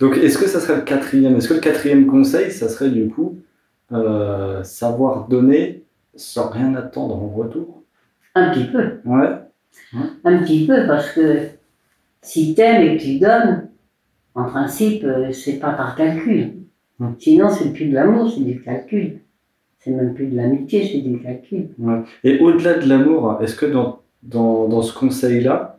Donc, 0.00 0.16
est-ce 0.16 0.38
que 0.38 0.46
ça 0.48 0.58
serait 0.60 0.76
le 0.76 0.82
quatrième 0.82 1.36
Est-ce 1.36 1.48
que 1.48 1.54
le 1.54 1.60
quatrième 1.60 2.06
conseil, 2.06 2.50
ça 2.50 2.68
serait 2.68 2.88
du 2.90 3.08
coup 3.08 3.38
euh, 3.92 4.62
savoir 4.62 5.28
donner 5.28 5.84
sans 6.14 6.48
rien 6.50 6.74
attendre 6.74 7.14
en 7.16 7.28
retour 7.28 7.82
Un 8.34 8.50
petit 8.50 8.64
peu, 8.64 9.00
Ouais. 9.04 9.28
un 10.24 10.38
petit 10.38 10.66
peu, 10.66 10.86
parce 10.86 11.10
que 11.12 11.48
si 12.22 12.54
t'aimes 12.54 12.82
et 12.82 12.96
que 12.96 13.02
tu 13.02 13.18
donnes, 13.18 13.68
en 14.34 14.44
principe, 14.44 15.04
euh, 15.04 15.32
c'est 15.32 15.58
pas 15.58 15.72
par 15.72 15.96
calcul. 15.96 16.54
Hmm. 16.98 17.12
Sinon, 17.18 17.48
c'est 17.50 17.72
plus 17.72 17.86
de 17.86 17.94
l'amour, 17.94 18.30
c'est 18.30 18.42
du 18.44 18.60
calcul. 18.62 19.20
C'est 19.78 19.90
même 19.90 20.12
plus 20.14 20.26
de 20.26 20.36
l'amitié, 20.36 20.86
c'est 20.86 21.00
du 21.00 21.18
calcul. 21.20 21.70
ouais. 21.78 22.02
Et 22.24 22.38
au-delà 22.40 22.74
de 22.74 22.86
l'amour, 22.88 23.38
est-ce 23.40 23.56
que 23.56 23.66
dans, 23.66 24.00
dans, 24.22 24.68
dans 24.68 24.82
ce 24.82 24.92
conseil-là, 24.98 25.78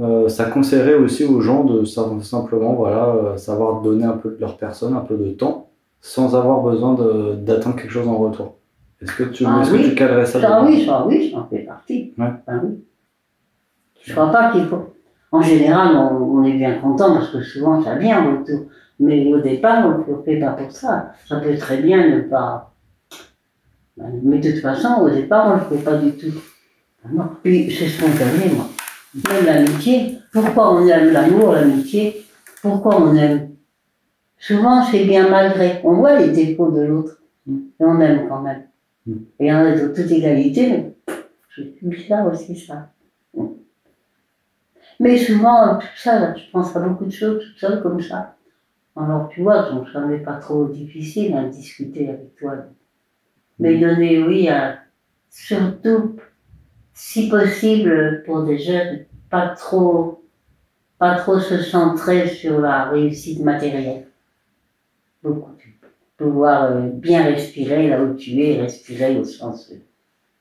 euh, 0.00 0.28
ça 0.28 0.46
conseillerait 0.46 0.94
aussi 0.94 1.24
aux 1.24 1.40
gens 1.40 1.62
de 1.64 1.84
simplement 1.84 2.74
voilà, 2.74 3.08
euh, 3.14 3.36
savoir 3.36 3.80
donner 3.82 4.04
un 4.04 4.16
peu 4.16 4.30
de 4.30 4.40
leur 4.40 4.56
personne, 4.56 4.94
un 4.94 5.00
peu 5.00 5.16
de 5.16 5.30
temps, 5.30 5.63
sans 6.06 6.36
avoir 6.36 6.60
besoin 6.60 6.94
d'attendre 7.38 7.76
quelque 7.76 7.90
chose 7.90 8.06
en 8.06 8.18
retour 8.18 8.56
Est-ce 9.00 9.12
que 9.16 9.22
tu, 9.24 9.44
Ah 9.48 9.62
que 9.64 9.72
oui. 9.72 9.84
tu 9.88 9.94
calerais 9.94 10.26
ça 10.26 10.38
dedans 10.38 10.66
oui, 10.66 10.84
ça, 10.84 11.06
oui, 11.06 11.30
j'en 11.32 11.46
fais 11.48 11.60
partie. 11.60 12.12
Ouais. 12.18 12.30
Ben 12.46 12.60
oui. 12.62 12.84
Je 14.02 14.12
crois 14.12 14.30
pas 14.30 14.52
qu'il 14.52 14.66
faut. 14.66 14.92
En 15.32 15.40
général, 15.40 15.96
on, 15.96 16.40
on 16.40 16.44
est 16.44 16.52
bien 16.52 16.74
content 16.74 17.14
parce 17.14 17.30
que 17.30 17.40
souvent 17.42 17.82
ça 17.82 17.94
vient 17.94 18.22
en 18.22 18.38
retour. 18.38 18.66
Mais 19.00 19.32
au 19.32 19.40
départ, 19.40 19.86
on 19.86 19.98
ne 20.12 20.16
le 20.18 20.22
fait 20.22 20.38
pas 20.38 20.50
pour 20.52 20.70
ça. 20.72 21.12
Ça 21.26 21.36
peut 21.40 21.56
très 21.56 21.78
bien 21.78 22.06
ne 22.14 22.20
pas. 22.20 22.70
Ben, 23.96 24.20
Mais 24.22 24.40
de 24.40 24.52
toute 24.52 24.60
façon, 24.60 25.00
au 25.00 25.08
départ, 25.08 25.46
on 25.46 25.54
ne 25.56 25.60
le 25.60 25.78
fait 25.78 25.84
pas 25.84 25.96
du 25.96 26.12
tout. 26.12 26.38
Non. 27.10 27.30
Puis 27.42 27.74
c'est 27.74 27.88
spontané, 27.88 28.54
moi. 28.54 28.66
Même 29.32 29.46
l'amitié. 29.46 30.18
Pourquoi 30.34 30.74
on 30.74 30.86
aime 30.86 31.12
l'amour, 31.14 31.52
l'amitié? 31.52 32.26
Pourquoi 32.60 33.00
on 33.00 33.14
aime 33.14 33.53
Souvent, 34.46 34.84
c'est 34.84 35.06
bien 35.06 35.30
malgré. 35.30 35.80
On 35.84 35.94
voit 35.94 36.18
les 36.18 36.30
défauts 36.30 36.70
de 36.70 36.82
l'autre. 36.82 37.22
Mm. 37.46 37.58
Et 37.80 37.84
on 37.84 37.98
aime 38.02 38.28
quand 38.28 38.42
même. 38.42 38.64
Mm. 39.06 39.16
Et 39.40 39.50
en 39.50 39.64
a 39.64 39.72
de 39.72 39.88
toute 39.88 40.10
égalité, 40.10 40.68
mais 40.68 40.94
c'est 41.56 41.82
bizarre 41.82 42.30
aussi 42.30 42.54
ça. 42.54 42.90
Mais 45.00 45.16
souvent, 45.16 45.78
tout 45.78 45.96
ça, 45.96 46.34
je 46.34 46.42
pense 46.52 46.76
à 46.76 46.80
beaucoup 46.80 47.06
de 47.06 47.10
choses 47.10 47.42
tout 47.42 47.58
seul 47.58 47.82
comme 47.82 48.02
ça. 48.02 48.36
Alors 48.94 49.30
tu 49.30 49.40
vois, 49.40 49.70
donc 49.70 49.88
ça 49.90 50.04
n'est 50.04 50.18
pas 50.18 50.34
trop 50.34 50.66
difficile 50.66 51.34
à 51.34 51.44
discuter 51.44 52.10
avec 52.10 52.36
toi. 52.36 52.66
Mais 53.58 53.78
donner 53.78 54.22
oui 54.24 54.48
à 54.50 54.76
surtout, 55.30 56.16
si 56.92 57.30
possible, 57.30 58.22
pour 58.26 58.42
des 58.42 58.58
jeunes, 58.58 59.06
pas 59.30 59.48
trop, 59.48 60.22
pas 60.98 61.14
trop 61.16 61.40
se 61.40 61.62
centrer 61.62 62.28
sur 62.28 62.60
la 62.60 62.90
réussite 62.90 63.42
matérielle. 63.42 64.04
Beaucoup. 65.24 65.50
Pouvoir 66.16 66.64
euh, 66.64 66.90
bien 66.90 67.24
respirer 67.24 67.88
là 67.88 68.02
où 68.02 68.14
tu 68.14 68.40
es, 68.40 68.60
respirer 68.60 69.18
au 69.18 69.24
sens, 69.24 69.70
euh, 69.72 69.76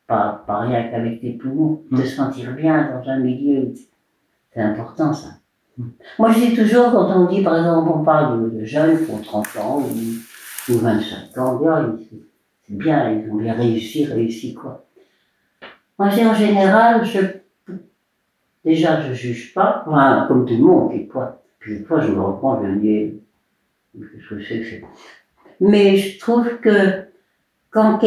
pas, 0.05 0.43
pas 0.45 0.59
rien 0.59 0.89
qu'avec 0.89 1.21
tes 1.21 1.31
poumons, 1.31 1.81
te 1.89 1.95
mm. 1.95 2.05
sentir 2.05 2.53
bien 2.53 2.91
dans 2.91 3.09
un 3.09 3.19
milieu. 3.19 3.73
C'est 4.53 4.61
important 4.61 5.13
ça. 5.13 5.29
Mm. 5.77 5.83
Moi 6.19 6.31
je 6.31 6.39
dis 6.39 6.55
toujours, 6.55 6.91
quand 6.91 7.09
on 7.15 7.25
dit 7.25 7.41
par 7.41 7.57
exemple, 7.57 7.91
on 7.91 8.03
parle 8.03 8.51
de, 8.51 8.63
jeunes 8.65 9.03
qui 9.03 9.11
ont 9.11 9.17
30 9.17 9.57
ans 9.57 9.79
ou, 9.79 10.71
ou 10.73 10.77
25 10.77 11.37
ans, 11.39 11.59
c'est 12.67 12.77
bien, 12.77 13.09
ils 13.11 13.31
ont 13.31 13.37
bien 13.37 13.55
réussi, 13.55 14.05
réussi 14.05 14.53
quoi. 14.53 14.85
Moi 15.97 16.09
je 16.09 16.15
dis 16.17 16.25
en 16.25 16.35
général, 16.35 17.03
je 17.03 17.19
Déjà, 18.65 19.01
je 19.01 19.13
juge 19.13 19.53
pas, 19.53 19.83
enfin, 19.85 20.25
comme 20.27 20.45
tout 20.45 20.55
le 20.55 20.63
monde, 20.63 20.93
et 20.93 21.05
quoi. 21.07 21.41
Puis 21.59 21.83
fois, 21.83 21.99
je 21.99 22.11
me 22.11 22.21
reprends, 22.21 22.61
je 22.63 22.67
me 22.67 22.79
dis, 22.79 23.19
je 23.99 24.43
sais 24.43 24.59
que 24.59 24.65
c'est. 24.65 24.83
Mais 25.59 25.97
je 25.97 26.19
trouve 26.19 26.59
que 26.59 27.05
quand 27.69 27.99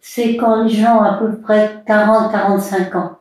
c'est 0.00 0.36
quand 0.36 0.64
les 0.64 0.70
gens 0.70 1.00
à 1.00 1.18
peu 1.18 1.40
près 1.40 1.82
40, 1.86 2.30
45 2.30 2.94
ans 2.94 3.18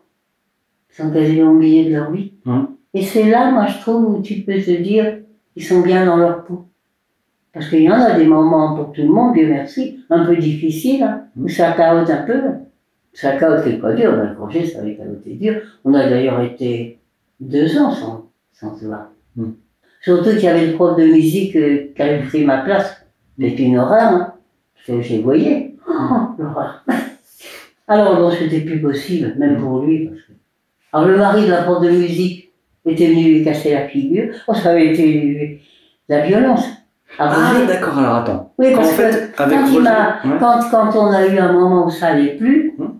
sont 0.91 1.11
quasiment 1.11 1.51
au 1.51 1.55
milieu 1.55 1.89
de 1.89 1.95
leur 1.95 2.11
vie. 2.11 2.33
Hum. 2.45 2.75
Et 2.93 3.03
c'est 3.03 3.29
là, 3.29 3.51
moi, 3.51 3.67
je 3.67 3.79
trouve, 3.79 4.15
où 4.15 4.21
tu 4.21 4.41
peux 4.41 4.59
te 4.59 4.81
dire, 4.81 5.19
ils 5.55 5.63
sont 5.63 5.81
bien 5.81 6.05
dans 6.05 6.17
leur 6.17 6.43
peau. 6.43 6.65
Parce 7.53 7.69
qu'il 7.69 7.83
y 7.83 7.89
en 7.89 7.99
a 7.99 8.13
des 8.13 8.25
moments 8.25 8.75
pour 8.75 8.91
tout 8.91 9.01
le 9.01 9.09
monde, 9.09 9.33
Dieu 9.33 9.47
merci, 9.47 10.03
un 10.09 10.25
peu 10.25 10.35
difficiles, 10.37 11.03
hein, 11.03 11.23
où 11.37 11.43
hum. 11.43 11.49
ça 11.49 11.73
caote 11.73 12.09
un 12.09 12.23
peu. 12.23 12.41
Ça 13.13 13.31
a 13.31 13.59
été 13.59 13.77
pas 13.77 13.93
dur, 13.93 14.15
le 14.15 14.35
projet, 14.35 14.65
ça 14.65 14.79
avait 14.79 14.91
été 14.91 15.33
dur. 15.33 15.61
On 15.83 15.93
a 15.95 16.07
d'ailleurs 16.07 16.39
été 16.41 16.99
deux 17.39 17.77
ans 17.79 17.91
sans, 17.91 18.29
sans 18.53 18.77
se 18.77 18.85
voir. 18.85 19.09
Surtout 20.07 20.29
qu'il 20.29 20.43
y 20.43 20.47
avait 20.47 20.67
le 20.67 20.73
prof 20.75 20.95
de 20.95 21.03
musique 21.03 21.53
euh, 21.57 21.91
qui 21.93 22.01
avait 22.01 22.23
pris 22.23 22.45
ma 22.45 22.59
place. 22.59 23.05
C'était 23.37 23.63
une 23.63 23.77
horreur, 23.77 24.13
hein. 24.13 24.33
J'ai 24.87 25.21
voyé. 25.21 25.75
Oh, 25.85 26.29
l'horreur. 26.39 26.85
Alors, 27.89 28.15
bon, 28.15 28.31
c'était 28.31 28.61
plus 28.61 28.81
possible, 28.81 29.35
même 29.37 29.57
pour 29.57 29.81
lui. 29.81 30.07
Parce 30.07 30.21
que... 30.21 30.31
Alors, 30.93 31.07
le 31.09 31.17
mari 31.17 31.45
de 31.45 31.51
la 31.51 31.63
prof 31.63 31.81
de 31.81 31.89
musique 31.89 32.53
était 32.85 33.07
venu 33.07 33.33
lui 33.33 33.43
casser 33.43 33.73
la 33.73 33.89
figure. 33.89 34.33
Oh, 34.47 34.53
ça 34.53 34.69
avait 34.69 34.93
été 34.93 35.61
la 36.07 36.25
violence. 36.25 36.63
Ah, 37.19 37.55
d'accord, 37.67 37.97
alors 37.97 38.15
attends. 38.15 38.53
Oui, 38.59 38.67
parce 38.73 38.95
que 38.95 39.35
quand, 39.35 40.69
quand, 40.71 40.99
on 41.01 41.11
a 41.11 41.27
eu 41.27 41.37
un 41.37 41.51
moment 41.51 41.87
où 41.87 41.89
ça 41.89 42.07
allait 42.07 42.37
plus, 42.37 42.75
hmm 42.77 42.93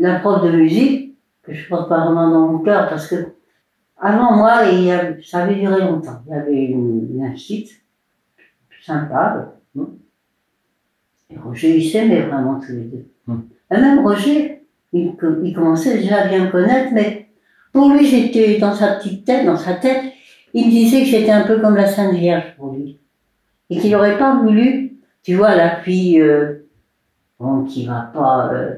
la 0.00 0.18
prof 0.18 0.42
de 0.42 0.50
musique, 0.50 1.14
que 1.44 1.54
je 1.54 1.68
porte 1.68 1.88
pas 1.88 2.04
vraiment 2.04 2.28
dans 2.30 2.48
mon 2.48 2.58
cœur 2.60 2.88
parce 2.88 3.06
que 3.06 3.34
avant 4.00 4.36
moi, 4.36 4.62
il 4.70 4.84
y 4.84 5.24
ça 5.24 5.44
avait 5.44 5.56
duré 5.56 5.80
longtemps. 5.80 6.22
Il 6.26 6.32
y 6.32 6.34
avait 6.34 6.64
une, 6.64 7.22
un 7.22 7.36
site 7.36 7.70
sympa. 8.84 9.54
Et 11.28 11.36
Roger, 11.38 11.76
il 11.76 11.90
s'aimait 11.90 12.22
vraiment 12.22 12.58
tous 12.58 12.72
les 12.72 12.84
deux. 12.84 13.06
Hum. 13.28 13.48
Et 13.70 13.76
même 13.76 14.04
Roger, 14.04 14.62
il, 14.92 15.14
il, 15.44 15.54
commençait 15.54 15.98
déjà 15.98 16.22
à 16.22 16.28
bien 16.28 16.46
me 16.46 16.50
connaître, 16.50 16.92
mais 16.92 17.28
pour 17.72 17.90
lui, 17.90 18.04
j'étais 18.04 18.58
dans 18.58 18.74
sa 18.74 18.94
petite 18.94 19.24
tête, 19.24 19.46
dans 19.46 19.56
sa 19.56 19.74
tête, 19.74 20.12
il 20.54 20.66
me 20.66 20.70
disait 20.70 21.00
que 21.00 21.06
j'étais 21.06 21.30
un 21.30 21.46
peu 21.46 21.60
comme 21.60 21.76
la 21.76 21.86
Sainte 21.86 22.14
Vierge 22.14 22.56
pour 22.56 22.72
lui. 22.72 22.98
Et 23.68 23.78
qu'il 23.78 23.92
n'aurait 23.92 24.18
pas 24.18 24.34
voulu, 24.42 24.96
tu 25.22 25.36
vois, 25.36 25.54
la 25.54 25.76
fille, 25.76 26.20
euh, 26.20 26.66
bon, 27.38 27.64
qui 27.64 27.86
va 27.86 28.10
pas, 28.12 28.52
euh, 28.52 28.74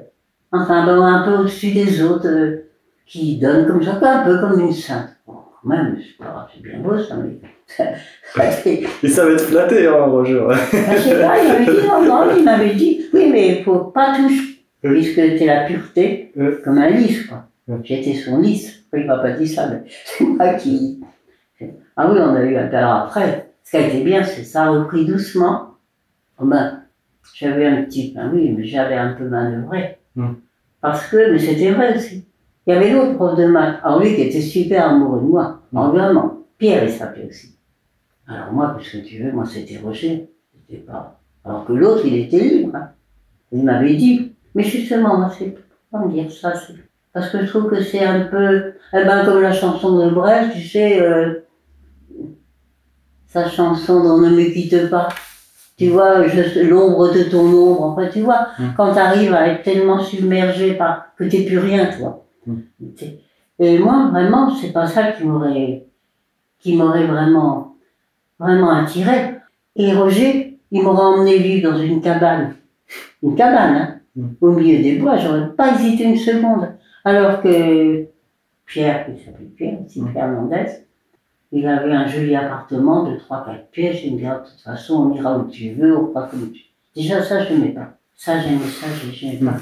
enfin 0.50 0.84
bon, 0.84 1.02
un 1.02 1.24
peu 1.24 1.38
au-dessus 1.38 1.72
des 1.72 2.02
autres, 2.02 2.28
euh, 2.28 2.70
qui 3.06 3.38
donne 3.38 3.66
comme 3.66 3.82
ça, 3.82 3.98
un 4.02 4.24
peu 4.24 4.38
comme 4.40 4.60
une 4.60 4.72
sainte. 4.72 5.16
Bon, 5.26 5.34
quand 5.34 5.68
même, 5.68 5.98
c'est 6.52 6.62
bien 6.62 6.80
beau 6.80 6.98
ça, 6.98 7.16
mais. 7.16 7.38
il 9.02 9.10
savait 9.10 9.36
te 9.36 9.42
flatter, 9.42 9.86
hein, 9.86 10.04
Roger. 10.04 10.46
je 10.72 10.98
sais 10.98 11.20
pas, 11.20 11.42
il 11.42 11.48
m'avait 11.48 11.64
dit, 11.64 11.86
non, 11.86 12.04
non, 12.04 12.36
il 12.36 12.44
m'avait 12.44 12.74
dit, 12.74 13.06
oui, 13.12 13.28
mais 13.30 13.58
il 13.58 13.64
faut 13.64 13.84
pas 13.84 14.16
toucher, 14.16 14.64
puisque 14.82 15.14
c'est 15.14 15.46
la 15.46 15.64
pureté, 15.64 16.32
comme 16.64 16.78
un 16.78 16.90
lys, 16.90 17.26
quoi. 17.26 17.46
J'étais 17.84 18.14
son 18.14 18.38
lys. 18.38 18.84
Il 18.94 19.06
m'a 19.06 19.18
pas 19.18 19.32
dit 19.32 19.48
ça, 19.48 19.68
mais 19.68 19.82
c'est 20.04 20.24
moi 20.24 20.54
qui. 20.54 21.00
Ah 21.96 22.10
oui, 22.10 22.18
on 22.20 22.34
a 22.34 22.42
eu 22.42 22.56
un 22.56 22.68
alors 22.68 23.04
après. 23.04 23.52
Ce 23.64 23.70
qui 23.70 23.76
a 23.76 23.86
été 23.86 24.02
bien, 24.02 24.22
c'est 24.22 24.44
ça 24.44 24.64
a 24.64 24.70
repris 24.70 25.06
doucement. 25.06 25.76
Oh 26.38 26.44
ben, 26.44 26.82
j'avais 27.34 27.66
un 27.66 27.82
petit, 27.82 28.12
ben 28.14 28.30
oui, 28.34 28.54
mais 28.56 28.64
j'avais 28.64 28.96
un 28.96 29.12
peu 29.12 29.24
manœuvré. 29.24 29.98
Hmm. 30.16 30.34
Parce 30.80 31.06
que, 31.06 31.30
mais 31.30 31.38
c'était 31.38 31.70
vrai 31.70 31.96
aussi. 31.96 32.26
Il 32.66 32.74
y 32.74 32.76
avait 32.76 32.92
l'autre 32.92 33.14
prof 33.14 33.36
de 33.36 33.46
maths, 33.46 33.80
alors 33.82 34.00
lui 34.00 34.14
qui 34.14 34.22
était 34.22 34.40
super 34.40 34.88
amoureux 34.88 35.20
de 35.20 35.26
moi, 35.26 35.60
en 35.74 36.38
Pierre 36.58 36.84
il 36.84 36.92
s'appelait 36.92 37.28
aussi. 37.28 37.56
Alors 38.28 38.52
moi, 38.52 38.76
qu'est-ce 38.78 38.98
que 38.98 39.04
tu 39.04 39.22
veux, 39.22 39.32
moi 39.32 39.44
c'était 39.46 39.78
Roger, 39.78 40.30
c'était 40.54 40.82
pas. 40.82 41.18
Alors 41.44 41.64
que 41.64 41.72
l'autre, 41.72 42.02
il 42.06 42.16
était 42.16 42.38
libre. 42.38 42.76
Hein. 42.76 42.90
Il 43.50 43.64
m'avait 43.64 43.94
dit, 43.94 44.32
mais 44.54 44.62
justement, 44.62 45.18
moi, 45.18 45.30
c'est 45.36 45.54
pas 45.90 45.98
me 45.98 46.12
dire 46.12 46.30
ça, 46.30 46.54
parce 47.12 47.28
que 47.30 47.44
je 47.44 47.50
trouve 47.50 47.68
que 47.68 47.82
c'est 47.82 48.04
un 48.04 48.20
peu, 48.20 48.74
eh 48.94 49.04
ben, 49.04 49.24
comme 49.24 49.42
la 49.42 49.52
chanson 49.52 49.98
de 49.98 50.10
Brest, 50.10 50.52
tu 50.54 50.62
sais, 50.62 51.02
euh, 51.02 51.40
sa 53.26 53.48
chanson 53.48 54.02
dont 54.02 54.18
ne 54.18 54.30
me 54.30 54.44
quitte 54.52 54.88
pas. 54.88 55.08
Tu 55.76 55.88
vois, 55.88 56.26
l'ombre 56.62 57.12
de 57.12 57.24
ton 57.24 57.44
ombre, 57.44 57.82
enfin, 57.82 58.06
tu 58.06 58.20
vois, 58.20 58.48
mmh. 58.58 58.64
quand 58.76 58.92
tu 58.92 58.98
arrives 58.98 59.34
à 59.34 59.48
être 59.48 59.62
tellement 59.62 60.00
submergé 60.00 60.74
par 60.74 61.06
que 61.16 61.24
t'es 61.24 61.44
plus 61.44 61.58
rien, 61.58 61.90
toi. 61.98 62.21
Mmh. 62.46 62.60
Et 63.58 63.78
moi, 63.78 64.08
vraiment, 64.10 64.54
c'est 64.54 64.72
pas 64.72 64.86
ça 64.86 65.12
qui 65.12 65.24
m'aurait, 65.24 65.86
qui 66.58 66.76
m'aurait 66.76 67.06
vraiment, 67.06 67.76
vraiment 68.38 68.70
attiré. 68.70 69.36
Et 69.76 69.92
Roger, 69.94 70.58
il 70.70 70.82
m'aurait 70.82 71.18
emmené 71.18 71.38
vivre 71.38 71.70
dans 71.70 71.78
une 71.78 72.00
cabane. 72.00 72.56
Une 73.22 73.34
cabane, 73.34 73.76
hein, 73.76 74.00
mmh. 74.16 74.28
au 74.40 74.50
milieu 74.52 74.82
des 74.82 74.96
bois, 74.96 75.16
j'aurais 75.16 75.50
pas 75.50 75.74
hésité 75.74 76.04
une 76.04 76.16
seconde. 76.16 76.68
Alors 77.04 77.42
que 77.42 78.06
Pierre, 78.66 79.06
qui 79.06 79.24
s'appelle 79.24 79.50
Pierre, 79.56 79.78
aussi 79.84 80.02
Pierre 80.02 80.28
Mendès, 80.28 80.86
il 81.52 81.66
avait 81.66 81.92
un 81.92 82.06
joli 82.06 82.34
appartement 82.34 83.04
de 83.04 83.16
3-4 83.16 83.66
pièces. 83.70 84.00
Il 84.04 84.14
me 84.14 84.18
dit, 84.18 84.24
de 84.24 84.48
toute 84.48 84.60
façon, 84.60 84.94
on 84.94 85.14
ira 85.14 85.38
où 85.38 85.48
tu 85.48 85.72
veux, 85.72 85.96
on 85.96 86.08
fera 86.08 86.26
comme 86.26 86.50
tu 86.50 86.60
veux. 86.60 87.02
Déjà, 87.02 87.22
ça, 87.22 87.44
je 87.44 87.52
n'aimais 87.52 87.72
pas. 87.72 87.98
Ça, 88.24 88.38
j'aimais 88.38 88.58
ça, 88.68 88.86
je 88.86 89.26
n'aimais 89.26 89.50
pas. 89.50 89.56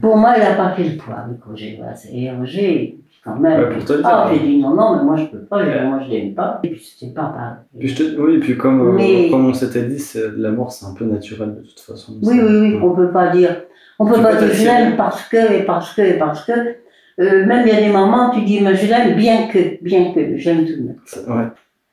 Pour 0.00 0.16
moi, 0.16 0.34
il 0.36 0.40
n'a 0.44 0.54
pas 0.54 0.70
fait 0.76 0.84
le 0.84 0.96
poids 0.96 1.16
avec 1.16 1.42
Roger. 1.42 1.80
Et 2.12 2.30
Roger, 2.30 3.00
quand 3.24 3.34
même. 3.34 3.58
Ouais, 3.58 4.00
ah, 4.04 4.30
j'ai 4.32 4.38
dit 4.38 4.58
non, 4.58 4.76
non, 4.76 4.98
mais 4.98 5.02
moi, 5.02 5.16
je 5.16 5.24
peux 5.24 5.44
pas. 5.44 5.64
Moi, 5.64 6.00
je 6.04 6.10
l'aime 6.12 6.32
pas. 6.32 6.60
Et 6.62 6.70
puis, 6.70 6.80
c'était 6.80 7.12
pas 7.12 7.24
pareil. 7.24 7.56
Puis 7.76 8.16
Oui, 8.16 8.36
et 8.36 8.38
puis 8.38 8.56
comme, 8.56 8.96
euh, 8.96 9.30
comme 9.30 9.46
on 9.46 9.52
s'était 9.52 9.88
dit, 9.88 10.00
la 10.36 10.52
mort, 10.52 10.70
c'est 10.70 10.86
un 10.86 10.94
peu 10.94 11.04
naturel 11.06 11.56
de 11.56 11.62
toute 11.62 11.80
façon. 11.80 12.12
Oui, 12.22 12.38
oui, 12.40 12.60
oui. 12.60 12.78
On 12.80 12.94
peut 12.94 13.10
pas 13.10 13.30
dire. 13.30 13.62
On 13.98 14.06
peut 14.06 14.22
pas 14.22 14.36
dire 14.36 14.54
je 14.54 14.64
l'aime 14.64 14.96
parce 14.96 15.28
que, 15.28 15.52
et 15.52 15.64
parce 15.64 15.92
que, 15.92 16.02
et 16.02 16.16
parce 16.16 16.44
que. 16.44 16.52
Euh, 16.52 17.46
même 17.46 17.66
il 17.66 17.74
y 17.74 17.76
a 17.76 17.80
des 17.80 17.92
moments 17.92 18.30
où 18.30 18.34
tu 18.34 18.44
dis, 18.44 18.60
mais 18.60 18.76
je 18.76 18.86
l'aime 18.86 19.16
bien 19.16 19.48
que, 19.48 19.82
bien 19.82 20.12
que, 20.12 20.36
j'aime 20.36 20.66
tout 20.66 20.72
le 20.76 20.84
monde. 20.84 21.36
Ouais. 21.36 21.48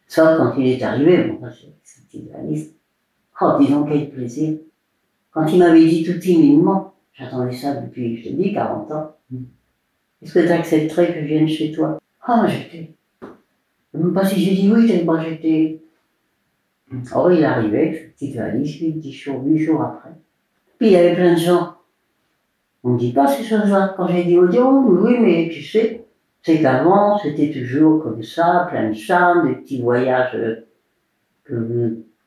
Sauf 0.08 0.38
quand 0.38 0.54
il 0.56 0.68
est 0.68 0.84
arrivé, 0.84 1.24
bon, 1.24 1.48
c'est 1.82 2.16
idéaliste. 2.16 2.76
Oh, 3.42 3.54
disons 3.60 3.86
quel 3.86 4.12
plaisir. 4.12 4.60
Quand 5.32 5.48
il 5.48 5.60
m'avait 5.60 5.86
dit 5.86 6.04
tout 6.04 6.20
timidement, 6.20 6.94
j'attendais 7.14 7.56
ça 7.56 7.76
depuis, 7.76 8.18
je 8.18 8.30
te 8.30 8.36
dis, 8.36 8.54
40 8.54 8.92
ans. 8.92 9.16
Mm. 9.32 9.44
Est-ce 10.22 10.34
que 10.34 10.40
tu 10.40 10.52
accepterais 10.52 11.14
que 11.14 11.22
je 11.22 11.26
vienne 11.26 11.48
chez 11.48 11.72
toi? 11.72 12.00
Ah, 12.22 12.46
j'étais. 12.48 12.92
Même 13.94 14.14
pas 14.14 14.26
si 14.26 14.40
j'ai 14.40 14.56
dit 14.56 14.72
oui, 14.72 15.06
pas 15.06 15.24
j'étais. 15.24 15.82
Oh, 17.16 17.30
il 17.32 17.44
arrivait, 17.44 18.14
petite 18.14 18.36
valise, 18.36 18.78
10 18.80 19.12
jours, 19.12 19.42
8 19.44 19.58
jours 19.60 19.82
après. 19.82 20.12
Puis 20.78 20.90
il 20.90 20.94
y 20.94 20.98
avait 20.98 21.16
plein 21.16 21.34
de 21.34 21.40
gens. 21.40 21.76
On 22.84 22.92
ne 22.92 23.00
dit 23.00 23.14
pas 23.14 23.28
ces 23.28 23.44
choses-là. 23.44 23.94
Quand 23.96 24.08
j'ai 24.08 24.24
dit 24.24 24.38
au 24.38 24.48
oui, 24.48 25.18
mais 25.20 25.50
tu 25.52 25.64
sais, 25.64 26.06
c'est 26.44 26.62
qu'avant, 26.62 27.18
c'était 27.20 27.52
toujours 27.52 28.04
comme 28.04 28.24
ça, 28.24 28.68
plein 28.70 28.90
de 28.90 28.96
charme, 28.96 29.48
des 29.48 29.56
petits 29.56 29.82
voyages 29.82 30.36
euh, 30.36 30.68
que 31.44 31.54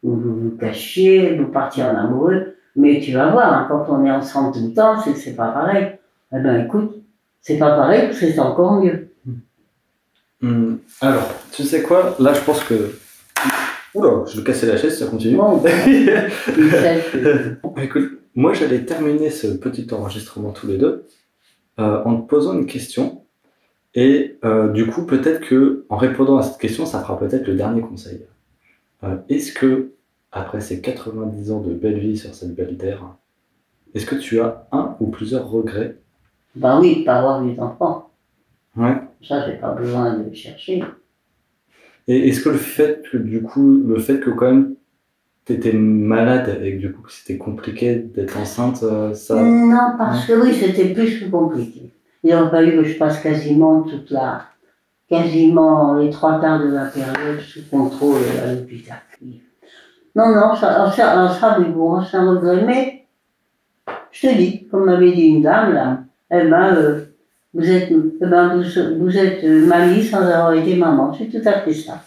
vous 0.02 0.16
vous, 0.16 0.56
cachiez, 0.56 1.36
vous 1.36 1.48
partiez 1.48 1.82
en 1.82 1.96
amoureux. 1.96 2.53
Mais 2.76 3.00
tu 3.00 3.12
vas 3.12 3.30
voir, 3.30 3.52
hein, 3.52 3.66
quand 3.68 3.86
on 3.88 4.04
est 4.04 4.10
ensemble 4.10 4.52
tout 4.52 4.66
le 4.66 4.74
temps, 4.74 5.00
c'est 5.00 5.14
c'est 5.14 5.34
pas 5.34 5.48
pareil. 5.48 5.96
Eh 6.32 6.40
ben 6.40 6.64
écoute, 6.64 7.02
c'est 7.40 7.58
pas 7.58 7.76
pareil, 7.76 8.12
c'est 8.12 8.38
encore 8.38 8.80
mieux. 8.80 9.08
Hmm. 10.40 10.76
Alors, 11.00 11.32
tu 11.52 11.62
sais 11.62 11.82
quoi? 11.82 12.16
Là, 12.18 12.34
je 12.34 12.40
pense 12.40 12.62
que. 12.64 12.98
Oula, 13.94 14.24
je 14.26 14.38
vais 14.38 14.44
casser 14.44 14.66
la 14.66 14.76
chaise, 14.76 14.98
ça 14.98 15.06
continue. 15.06 15.36
Bon, 15.36 15.62
Écoute, 17.80 18.10
moi, 18.34 18.52
j'allais 18.52 18.84
terminer 18.84 19.30
ce 19.30 19.46
petit 19.46 19.86
enregistrement 19.92 20.50
tous 20.50 20.66
les 20.66 20.76
deux 20.76 21.06
euh, 21.78 22.02
en 22.04 22.20
te 22.20 22.28
posant 22.28 22.54
une 22.54 22.66
question. 22.66 23.22
Et 23.94 24.38
euh, 24.44 24.72
du 24.72 24.86
coup, 24.86 25.06
peut-être 25.06 25.40
que 25.40 25.86
en 25.88 25.96
répondant 25.96 26.38
à 26.38 26.42
cette 26.42 26.58
question, 26.58 26.84
ça 26.84 27.00
fera 27.00 27.18
peut-être 27.18 27.46
le 27.46 27.54
dernier 27.54 27.80
conseil. 27.80 28.26
Euh, 29.04 29.16
est-ce 29.28 29.52
que, 29.52 29.92
après 30.34 30.60
ces 30.60 30.80
90 30.80 31.52
ans 31.52 31.60
de 31.60 31.72
belle 31.72 31.98
vie 31.98 32.16
sur 32.16 32.34
cette 32.34 32.54
belle 32.54 32.76
terre, 32.76 33.06
est-ce 33.94 34.04
que 34.04 34.16
tu 34.16 34.40
as 34.40 34.66
un 34.72 34.96
ou 35.00 35.06
plusieurs 35.06 35.48
regrets? 35.48 35.96
Ben 36.56 36.80
oui, 36.80 37.04
pas 37.04 37.18
avoir 37.18 37.44
eu 37.44 37.54
d'enfants. 37.54 38.10
Ouais. 38.76 38.96
Ça, 39.26 39.46
j'ai 39.46 39.56
pas 39.56 39.72
besoin 39.72 40.18
de 40.18 40.34
chercher. 40.34 40.82
Et 42.08 42.28
est-ce 42.28 42.42
que 42.42 42.50
le 42.50 42.58
fait 42.58 43.02
que, 43.10 43.16
du 43.16 43.42
coup, 43.42 43.82
le 43.86 43.98
fait 43.98 44.20
que 44.20 44.30
quand 44.30 44.46
même 44.46 44.74
t'étais 45.44 45.72
malade 45.72 46.60
et 46.62 46.76
que 46.76 46.80
du 46.80 46.92
coup 46.92 47.06
c'était 47.08 47.36
compliqué 47.36 47.96
d'être 47.96 48.38
enceinte, 48.38 48.82
euh, 48.82 49.12
ça. 49.12 49.42
Non, 49.42 49.92
parce 49.98 50.26
que 50.26 50.32
oui, 50.32 50.54
c'était 50.54 50.94
plus 50.94 51.20
que 51.20 51.30
compliqué. 51.30 51.90
Il 52.22 52.32
aurait 52.34 52.50
fallu 52.50 52.72
que 52.72 52.84
je 52.84 52.96
passe 52.96 53.20
quasiment 53.20 53.82
toute 53.82 54.10
la, 54.10 54.46
quasiment 55.08 55.98
les 55.98 56.08
trois 56.08 56.40
quarts 56.40 56.60
de 56.60 56.68
la 56.68 56.86
période 56.86 57.40
sous 57.40 57.60
contrôle 57.70 58.22
à 58.42 58.54
l'hôpital. 58.54 58.96
Non, 60.16 60.28
non, 60.28 60.54
ça, 60.54 60.90
ça, 60.92 61.28
ça, 61.28 61.56
oui, 61.58 61.66
bon, 61.74 62.00
c'est 62.02 62.16
un 62.16 62.30
regret, 62.30 62.62
mais 62.64 63.06
je 64.12 64.28
te 64.28 64.34
dis, 64.34 64.66
comme 64.68 64.84
m'avait 64.84 65.12
dit 65.12 65.22
une 65.22 65.42
dame 65.42 65.74
là, 65.74 65.98
eh 66.30 66.48
ben, 66.48 66.74
euh, 66.76 67.00
vous 67.52 67.68
êtes, 67.68 67.90
eh 67.90 68.26
ben, 68.26 68.56
vous, 68.56 69.04
vous 69.04 69.18
êtes 69.18 69.42
euh, 69.44 69.66
mamie 69.66 70.04
sans 70.04 70.22
avoir 70.22 70.54
été 70.54 70.76
maman. 70.76 71.12
C'est 71.12 71.26
tout 71.26 71.46
à 71.48 71.60
fait 71.60 71.74
ça. 71.74 72.00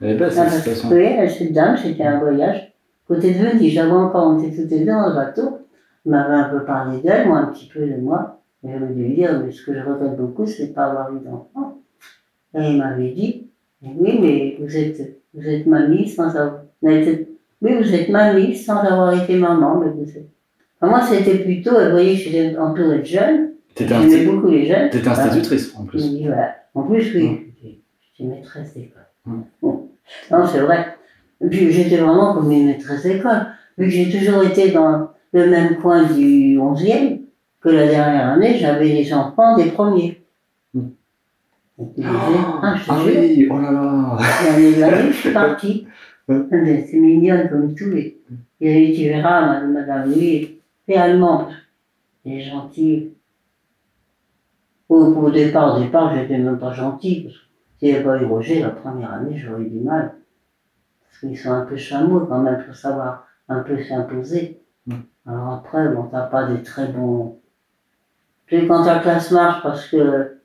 Eh 0.00 0.14
ben, 0.14 0.28
c'est 0.28 0.84
Oui, 0.86 1.30
cette 1.30 1.52
dame, 1.52 1.76
c'était 1.76 2.04
un 2.04 2.18
voyage 2.18 2.72
Côté 3.06 3.34
de 3.34 3.38
Venise, 3.38 3.72
j'avais 3.72 3.90
encore, 3.90 4.28
on 4.28 4.42
était 4.42 4.56
toutes 4.56 4.70
les 4.70 4.80
deux 4.80 4.86
dans 4.86 5.08
le 5.08 5.14
bateau. 5.14 5.58
Il 6.04 6.12
m'avait 6.12 6.34
un 6.34 6.48
peu 6.48 6.64
parlé 6.64 6.98
d'elle, 7.00 7.28
moi 7.28 7.38
un 7.38 7.46
petit 7.46 7.68
peu 7.68 7.86
de 7.86 7.96
moi. 7.96 8.40
Et 8.64 8.70
j'avais 8.70 8.92
dû 8.92 9.04
lui 9.04 9.14
dire, 9.14 9.40
mais 9.44 9.52
ce 9.52 9.64
que 9.64 9.74
je 9.74 9.80
regrette 9.80 10.16
beaucoup, 10.16 10.46
c'est 10.46 10.68
de 10.68 10.72
pas 10.72 10.86
avoir 10.86 11.12
eu 11.14 11.20
d'enfant. 11.20 11.80
Et 12.54 12.70
il 12.70 12.78
m'avait 12.78 13.10
dit, 13.10 13.50
oui, 13.82 14.18
mais 14.20 14.56
vous 14.60 14.76
êtes, 14.76 15.20
vous 15.34 15.46
êtes 15.46 15.66
mamie 15.66 16.08
sans 16.08 16.28
avoir, 16.36 16.62
oui, 17.62 17.74
vous 17.80 17.94
êtes 17.94 18.08
mamie 18.08 18.56
sans 18.56 18.78
avoir 18.78 19.22
été 19.22 19.36
maman, 19.36 19.78
mais 19.78 19.90
vous 19.90 20.10
êtes. 20.10 20.28
moi, 20.80 21.00
c'était 21.00 21.38
plutôt, 21.38 21.70
vous 21.70 21.90
voyez, 21.92 22.16
j'étais 22.16 22.56
entourée 22.58 22.98
de 22.98 23.04
jeunes. 23.04 23.52
J'aimais 23.76 24.26
beaucoup 24.26 24.48
les 24.48 24.66
jeunes. 24.66 24.90
T'étais 24.90 25.08
institutrice, 25.08 25.72
en 25.76 25.84
plus. 25.84 26.04
Oui, 26.04 26.24
voilà. 26.26 26.56
En 26.74 26.82
plus, 26.82 27.14
oui, 27.14 27.54
j'étais 27.62 28.28
maîtresse 28.28 28.74
d'école. 28.74 29.06
Non, 29.62 30.46
c'est 30.46 30.60
vrai. 30.60 30.96
Puis 31.50 31.72
j'étais 31.72 31.98
vraiment 31.98 32.34
comme 32.34 32.50
une 32.50 32.66
maîtresse 32.66 33.04
d'école. 33.04 33.46
Vu 33.78 33.86
que 33.86 33.90
j'ai 33.90 34.10
toujours 34.10 34.42
été 34.42 34.72
dans 34.72 35.10
le 35.32 35.46
même 35.46 35.76
coin 35.76 36.02
du 36.02 36.58
11e, 36.58 37.20
que 37.60 37.68
la 37.68 37.86
dernière 37.86 38.30
année, 38.30 38.58
j'avais 38.58 38.88
les 38.88 39.14
enfants 39.14 39.56
des 39.56 39.66
premiers. 39.66 40.20
Oh, 41.78 41.94
ah, 42.04 42.74
je 42.76 42.90
ah 42.90 42.98
oui, 43.04 43.48
oh 43.50 43.58
là 43.58 43.72
là 43.72 44.18
L'année 44.46 44.74
dernière, 44.74 45.06
je 45.06 45.12
suis 45.12 45.32
partie. 45.32 45.86
C'est 46.28 46.98
mignonne 46.98 47.48
comme 47.48 47.74
tous 47.74 47.90
les. 47.90 48.20
Et 48.60 48.92
tu 48.94 49.08
verras, 49.08 49.60
madame, 49.60 50.12
lui, 50.12 50.60
réellement, 50.86 51.48
elle 52.24 52.32
est 52.32 52.40
gentille. 52.40 53.12
Au, 54.88 54.96
au 54.96 55.30
départ, 55.30 55.76
au 55.76 55.82
départ, 55.82 56.14
j'étais 56.14 56.38
même 56.38 56.58
pas 56.58 56.72
gentille, 56.72 57.24
parce 57.24 57.36
que 57.36 57.44
s'il 57.78 57.88
n'y 57.88 57.94
avait 57.94 58.04
pas 58.04 58.20
eu 58.20 58.26
Roger, 58.26 58.60
la 58.60 58.70
première 58.70 59.12
année, 59.12 59.36
j'aurais 59.36 59.62
eu 59.62 59.68
du 59.68 59.80
mal 59.80 60.14
ils 61.22 61.38
sont 61.38 61.50
un 61.50 61.64
peu 61.64 61.76
chameaux 61.76 62.26
quand 62.26 62.40
même 62.42 62.64
pour 62.64 62.74
savoir 62.74 63.26
un 63.48 63.60
peu 63.60 63.82
s'imposer. 63.82 64.60
Mm. 64.86 64.94
Alors 65.26 65.52
après, 65.52 65.88
bon, 65.88 66.08
t'as 66.10 66.26
pas 66.26 66.46
des 66.46 66.62
très 66.62 66.88
bons. 66.88 67.38
Puis 68.46 68.66
quand 68.66 68.84
ta 68.84 68.98
classe 68.98 69.30
marche, 69.30 69.62
parce 69.62 69.88
que 69.88 70.38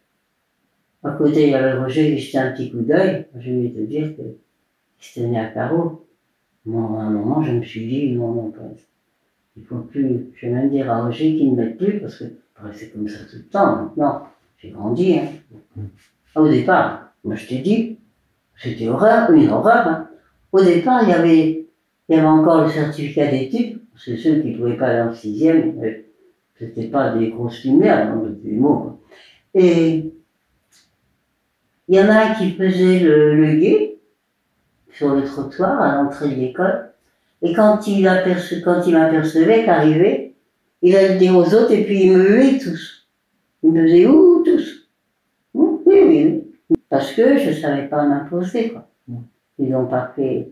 à 1.04 1.12
côté 1.12 1.46
il 1.46 1.50
y 1.52 1.56
avait 1.56 1.80
Roger 1.80 2.16
qui 2.16 2.20
jetait 2.20 2.38
un 2.38 2.52
petit 2.52 2.72
coup 2.72 2.82
d'œil, 2.82 3.28
je 3.38 3.52
vais 3.52 3.70
te 3.70 3.80
dire 3.82 4.16
que 4.16 4.24
c'était 5.00 5.28
né 5.28 5.40
à 5.40 5.46
carreau. 5.46 6.06
Moi, 6.66 7.00
à 7.00 7.04
un 7.06 7.10
moment, 7.12 7.44
je 7.44 7.52
me 7.54 7.64
suis 7.64 7.88
dit, 7.88 8.12
non, 8.12 8.34
non, 8.34 8.54
il 9.56 9.64
faut 9.64 9.78
plus. 9.78 10.28
Je 10.36 10.48
vais 10.48 10.54
même 10.54 10.70
dire 10.70 10.92
à 10.92 11.04
Roger 11.04 11.36
qu'il 11.36 11.52
ne 11.52 11.56
m'aide 11.56 11.78
plus, 11.78 12.00
parce 12.00 12.20
que 12.20 12.26
c'est 12.74 12.92
comme 12.92 13.08
ça 13.08 13.20
tout 13.30 13.38
le 13.38 13.44
temps. 13.44 13.84
Maintenant, 13.84 14.28
j'ai 14.58 14.70
grandi. 14.72 15.18
Hein. 15.18 15.82
Au 16.36 16.48
départ, 16.48 17.12
moi 17.24 17.36
je 17.36 17.48
t'ai 17.48 17.60
dit, 17.60 17.98
c'était 18.58 18.88
horreur, 18.88 19.32
une 19.32 19.50
horreur. 19.50 19.88
Hein. 19.88 20.10
Au 20.52 20.62
départ, 20.62 21.04
il 21.04 21.10
y 21.10 21.14
avait, 21.14 21.68
il 22.10 22.16
y 22.16 22.20
avait 22.20 22.28
encore 22.28 22.64
le 22.64 22.70
certificat 22.70 23.28
d'études, 23.28 23.80
c'est 23.96 24.18
ceux 24.18 24.42
qui 24.42 24.52
ne 24.52 24.58
pouvaient 24.58 24.78
pas 24.78 24.88
aller 24.88 25.10
en 25.10 25.14
sixième, 25.14 25.82
c'était 26.58 26.88
pas 26.88 27.16
des 27.16 27.30
grosses 27.30 27.64
lumières, 27.64 28.16
non, 28.16 28.30
des 28.30 28.52
mots. 28.52 29.00
Et 29.54 30.12
il 31.88 31.96
y 31.96 32.00
en 32.00 32.10
a 32.10 32.36
qui 32.36 32.52
faisait 32.52 33.00
le, 33.00 33.36
le 33.36 33.56
guet 33.56 33.97
sur 34.98 35.14
le 35.14 35.24
trottoir 35.24 35.82
à 35.82 35.96
l'entrée 35.96 36.30
de 36.30 36.36
l'école. 36.36 36.90
Et 37.42 37.54
quand 37.54 37.86
il, 37.88 38.08
aperçu, 38.08 38.62
quand 38.62 38.82
il 38.88 38.94
m'apercevait 38.94 39.64
qu'arrivait, 39.64 40.34
il 40.82 40.96
allait 40.96 41.18
dire 41.18 41.36
aux 41.36 41.54
autres 41.54 41.72
et 41.72 41.84
puis 41.84 42.06
il 42.06 42.18
me 42.18 42.38
huait 42.38 42.58
tous. 42.58 43.08
Il 43.64 43.72
me 43.74 43.84
faisait 43.84 44.08
ouh 44.08 44.44
tous. 44.44 44.90
Oui, 45.54 45.80
oui, 45.86 46.04
oui. 46.06 46.78
Parce 46.90 47.14
que 47.14 47.38
je 47.38 47.50
ne 47.50 47.56
savais 47.56 47.88
pas 47.88 48.06
m'imposer, 48.06 48.70
quoi. 48.70 48.88
Ils 49.60 49.70
n'ont 49.70 49.88
pas 49.88 50.14
fait. 50.16 50.50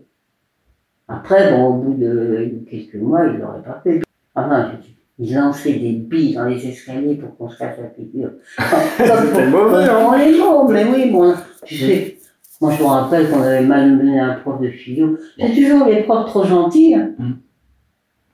Après, 1.08 1.52
bon, 1.52 1.66
au 1.66 1.72
bout 1.74 1.94
de 1.94 2.64
quelques 2.68 2.96
mois, 2.96 3.26
ils 3.26 3.38
n'auraient 3.38 3.62
pas 3.62 3.80
fait. 3.82 4.02
Non, 4.36 4.70
ils 5.18 5.34
lançaient 5.34 5.72
des 5.72 5.92
billes 5.92 6.34
dans 6.34 6.44
les 6.44 6.66
escaliers 6.66 7.14
pour 7.14 7.36
qu'on 7.36 7.48
se 7.48 7.58
casse 7.58 7.78
la 7.78 7.88
figure. 7.90 8.32
C'était 8.58 9.46
mauvais, 9.46 9.84
hein 9.84 10.08
On 10.08 10.16
les 10.16 10.38
mots, 10.38 10.68
mais 10.68 10.84
oui, 10.84 11.10
bon, 11.10 11.34
tu 11.64 11.76
sais. 11.76 12.15
Moi, 12.60 12.72
je 12.72 12.82
me 12.82 12.88
rappelle 12.88 13.30
qu'on 13.30 13.42
avait 13.42 13.62
malmené 13.62 14.18
un 14.18 14.34
prof 14.34 14.60
de 14.60 14.70
philo. 14.70 15.18
C'est 15.38 15.54
toujours 15.54 15.86
les 15.86 16.02
profs 16.02 16.26
trop 16.26 16.44
gentils. 16.44 16.94
Hein. 16.94 17.10
Mm. 17.18 17.32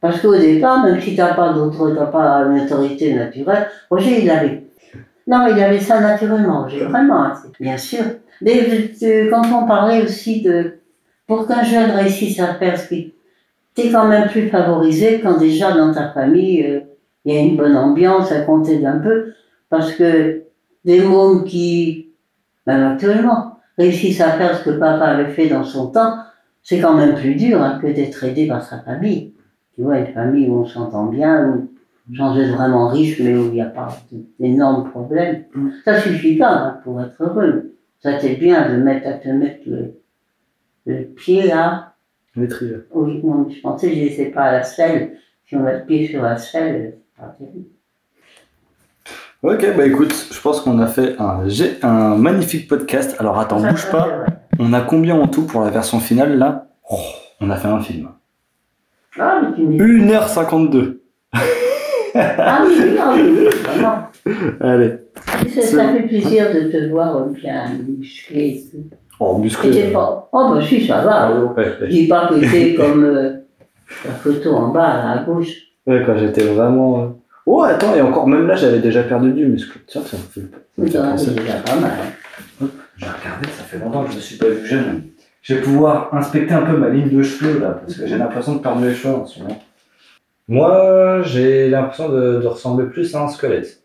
Parce 0.01 0.21
qu'au 0.21 0.37
départ, 0.37 0.85
même 0.85 1.01
si 1.01 1.15
tu 1.15 1.21
n'as 1.21 1.35
pas 1.35 1.53
d'autre, 1.53 1.95
t'as 1.95 2.07
pas 2.07 2.45
une 2.45 2.61
autorité 2.61 3.15
naturelle, 3.15 3.69
Roger, 3.89 4.23
il 4.23 4.31
avait. 4.31 4.65
Non, 5.29 5.47
il 5.47 5.63
avait 5.63 5.79
ça 5.79 6.01
naturellement, 6.01 6.65
Roger, 6.65 6.85
vraiment, 6.85 7.25
hein, 7.25 7.35
bien 7.61 7.79
sûr. 7.79 8.03
Mais 8.41 8.91
quand 9.31 9.43
on 9.55 9.67
parlait 9.67 10.03
aussi 10.03 10.43
de, 10.43 10.79
pour 11.29 11.47
qu'un 11.47 11.63
jeune 11.63 11.93
réussisse 11.93 12.41
à 12.41 12.55
faire 12.55 12.77
ce 12.77 12.89
qu'il, 12.89 13.13
t'es 13.75 13.91
quand 13.91 14.09
même 14.09 14.29
plus 14.29 14.49
favorisé 14.49 15.21
quand 15.21 15.39
déjà 15.39 15.73
dans 15.73 15.95
ta 15.95 16.11
famille, 16.11 16.67
euh, 16.67 16.81
il 17.25 17.35
y 17.35 17.39
a 17.39 17.41
une 17.41 17.57
bonne 17.57 17.77
ambiance, 17.77 18.31
ça 18.31 18.41
comptait 18.41 18.85
un 18.85 18.99
peu, 18.99 19.35
parce 19.71 19.93
que 19.93 20.43
des 20.85 21.01
mômes 21.01 21.45
qui, 21.45 22.09
même 22.67 22.83
actuellement, 22.93 23.52
réussissent 23.83 24.21
à 24.21 24.33
faire 24.33 24.57
ce 24.57 24.65
que 24.65 24.71
papa 24.71 25.05
avait 25.05 25.33
fait 25.33 25.49
dans 25.49 25.65
son 25.65 25.89
temps, 25.89 26.19
c'est 26.63 26.81
quand 26.81 26.95
même 26.95 27.17
plus 27.17 27.35
dur 27.35 27.61
hein, 27.61 27.79
que 27.83 27.89
d'être 27.89 28.23
aidé 28.25 28.47
par 28.47 28.63
sa 28.63 28.79
famille. 28.79 29.35
Tu 29.75 29.83
vois, 29.83 29.99
une 29.99 30.13
famille 30.13 30.49
où 30.49 30.61
on 30.61 30.67
s'entend 30.67 31.07
bien, 31.07 31.49
où 31.49 31.71
j'en 32.13 32.39
être 32.39 32.55
vraiment 32.55 32.89
riche, 32.89 33.21
mais 33.21 33.35
où 33.35 33.47
il 33.47 33.53
n'y 33.53 33.63
a 33.63 33.67
pas 33.67 33.89
d'énormes 34.39 34.91
problèmes. 34.91 35.45
Mm. 35.55 35.71
Ça 35.85 36.01
suffit 36.01 36.37
pas 36.37 36.53
hein, 36.53 36.81
pour 36.85 37.01
être 37.01 37.21
heureux. 37.21 37.75
Ça 38.01 38.19
c'est 38.21 38.37
bien 38.37 38.71
de 38.71 38.77
mettre, 38.77 39.07
à 39.09 39.13
te 39.13 39.29
mettre 39.29 39.63
le, 39.67 41.05
pied 41.17 41.49
là. 41.49 41.95
L'étrier. 42.35 42.77
Oui, 42.93 43.21
non, 43.23 43.49
je 43.51 43.61
pensais 43.61 43.91
je 43.91 44.01
ne 44.01 44.05
laissais 44.05 44.27
pas 44.27 44.45
à 44.45 44.53
la 44.53 44.63
selle. 44.63 45.19
Si 45.45 45.55
on 45.55 45.61
met 45.61 45.79
le 45.79 45.85
pied 45.85 46.07
sur 46.07 46.23
la 46.23 46.39
selle, 46.39 46.99
c'est 47.15 47.23
pas 47.23 47.29
terrible. 47.39 47.67
Ok, 49.43 49.67
bah 49.77 49.85
écoute, 49.87 50.15
je 50.31 50.41
pense 50.41 50.61
qu'on 50.61 50.79
a 50.79 50.87
fait 50.87 51.17
un, 51.19 51.41
un 51.83 52.17
magnifique 52.17 52.69
podcast. 52.69 53.17
Alors 53.19 53.41
attends, 53.41 53.61
bouge 53.61 53.91
pas. 53.91 54.07
On 54.61 54.73
a 54.73 54.83
combien 54.83 55.17
en 55.17 55.27
tout 55.27 55.43
pour 55.43 55.63
la 55.63 55.71
version 55.71 55.99
finale 55.99 56.39
là? 56.39 56.69
Oh, 56.89 56.97
On 57.41 57.51
a 57.51 57.57
fait 57.57 57.67
un 57.67 57.81
film. 57.81 58.11
Ah, 59.19 59.41
mais 59.43 59.57
tu 59.57 59.63
1h52. 59.63 60.99
ah 61.33 61.41
oui, 62.65 62.75
oui, 62.79 62.97
ah 63.01 63.15
oui, 63.17 63.49
vraiment. 63.65 63.99
Allez. 64.61 64.93
Ça, 65.61 65.93
fait 65.93 66.03
plaisir 66.07 66.55
de 66.55 66.71
te 66.71 66.89
voir 66.91 67.27
bien 67.27 67.65
musclé 67.85 68.63
Oh, 69.19 69.39
musclé. 69.39 69.91
Pas... 69.91 70.29
Oh, 70.33 70.55
bah 70.55 70.61
si, 70.65 70.87
ça 70.87 71.01
va. 71.01 71.15
Alors. 71.27 71.57
Je 71.57 71.87
dis 71.87 72.07
pas 72.07 72.29
que 72.29 72.35
t'es 72.49 72.75
comme 72.75 73.05
euh, 73.05 73.39
la 74.05 74.13
photo 74.13 74.55
en 74.55 74.69
bas, 74.69 74.99
là, 74.99 75.11
à 75.11 75.25
gauche. 75.25 75.53
Ouais, 75.85 76.05
quand 76.07 76.17
j'étais 76.17 76.45
vraiment. 76.45 77.17
Oh, 77.47 77.63
attends, 77.63 77.95
et 77.95 78.01
encore, 78.01 78.29
même 78.29 78.47
là, 78.47 78.55
j'avais 78.55 78.79
déjà 78.79 79.03
perdu 79.03 79.33
du 79.33 79.47
muscle. 79.47 79.79
Tiens, 79.87 80.03
ça 80.03 80.17
me 80.17 80.23
fait, 80.23 80.93
ça 80.93 81.13
me 81.13 81.17
fait 81.17 81.31
déjà 81.33 81.55
pas 81.55 81.77
mal. 81.77 81.91
J'ai 82.97 83.07
regardé, 83.07 83.49
ça 83.49 83.65
fait 83.65 83.79
longtemps 83.79 84.05
que 84.05 84.13
je 84.13 84.17
ne 84.17 84.21
suis 84.21 84.37
pas 84.37 84.49
vu 84.49 84.67
jeune. 84.67 85.03
Je 85.43 85.55
vais 85.55 85.61
pouvoir 85.61 86.15
inspecter 86.15 86.55
un 86.55 86.63
peu 86.63 86.77
ma 86.77 86.89
ligne 86.89 87.09
de 87.09 87.23
cheveux, 87.23 87.59
là, 87.59 87.81
parce 87.81 87.99
que 87.99 88.07
j'ai 88.07 88.17
l'impression 88.17 88.55
de 88.55 88.61
perdre 88.61 88.85
les 88.85 88.95
cheveux 88.95 89.15
en 89.15 89.27
ce 89.27 89.41
moment. 89.41 89.61
Moi, 90.49 91.23
j'ai 91.25 91.69
l'impression 91.69 92.09
de, 92.09 92.41
de 92.41 92.47
ressembler 92.47 92.87
plus 92.87 93.15
à 93.17 93.25
un 93.25 93.29
squelette 93.29 93.83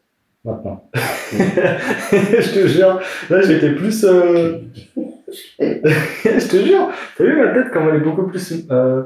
maintenant. 0.47 0.89
je 1.31 2.53
te 2.53 2.67
jure, 2.67 2.99
là 3.29 3.41
j'étais 3.41 3.71
plus. 3.71 4.03
Euh... 4.05 4.59
je 5.59 6.47
te 6.47 6.57
jure, 6.57 6.89
t'as 7.17 7.23
vu 7.23 7.35
ma 7.35 7.53
tête 7.53 7.71
comme 7.71 7.89
elle 7.89 7.97
est 7.97 8.05
beaucoup 8.05 8.27
plus. 8.27 8.53
Euh, 8.71 9.03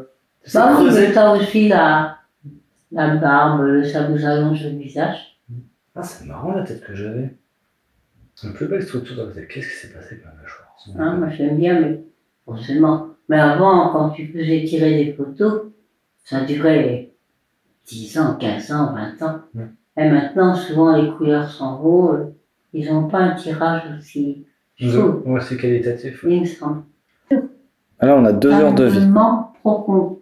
non, 0.54 0.92
mais 0.92 1.12
t'as 1.12 1.36
aussi 1.36 1.68
la, 1.68 2.18
la 2.92 3.16
barbe, 3.16 3.62
le 3.62 3.84
sabousaillon 3.84 4.56
sur 4.56 4.70
le 4.70 4.78
visage. 4.78 5.40
Ah, 5.96 6.04
c'est 6.04 6.26
marrant 6.26 6.54
la 6.54 6.64
tête 6.64 6.84
que 6.84 6.96
j'avais. 6.96 7.36
Une 8.44 8.54
plus 8.54 8.68
belle 8.68 8.84
structure 8.84 9.16
dans 9.18 9.26
la 9.28 9.32
tête. 9.34 9.48
Qu'est-ce 9.48 9.68
qui 9.68 9.76
s'est 9.88 9.94
passé 9.94 10.14
avec 10.16 10.26
ma 10.26 10.32
mâchoire 10.42 10.76
Ah, 10.98 11.16
moi 11.18 11.30
j'aime 11.30 11.58
bien, 11.58 11.80
mais 11.80 12.04
forcément. 12.46 13.08
Mais 13.30 13.40
avant, 13.40 13.92
quand 13.92 14.10
tu 14.12 14.28
faisais 14.28 14.64
tirer 14.66 15.06
des 15.06 15.14
photos, 15.14 15.64
ça 16.24 16.42
durait 16.46 17.12
10 17.86 18.18
ans, 18.20 18.36
15 18.36 18.72
ans, 18.72 18.94
20 18.94 19.22
ans. 19.26 19.40
Et 19.98 20.10
maintenant, 20.10 20.56
souvent, 20.56 20.96
les 20.96 21.12
couleurs 21.12 21.50
s'en 21.52 21.78
vont. 21.78 22.34
Ils 22.74 22.92
n'ont 22.92 23.08
pas 23.10 23.20
un 23.20 23.36
tirage 23.36 23.84
aussi 24.00 24.46
chaud. 24.76 25.22
Ouais, 25.26 25.42
c'est 25.42 25.58
qualitatif. 25.58 26.26
Il 26.28 26.42
me 26.42 26.46
semble. 26.46 26.84
là, 28.02 28.16
on 28.16 28.26
a 28.26 28.32
deux 28.34 28.52
heures 28.52 28.74
de 28.74 28.86
vie. 28.86 29.12
Profond. 29.62 30.21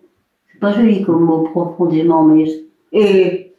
Pas 0.60 0.74
joli 0.74 1.04
comme 1.04 1.24
mot, 1.24 1.44
profondément, 1.44 2.24
mais. 2.24 2.46
Et 2.92 3.54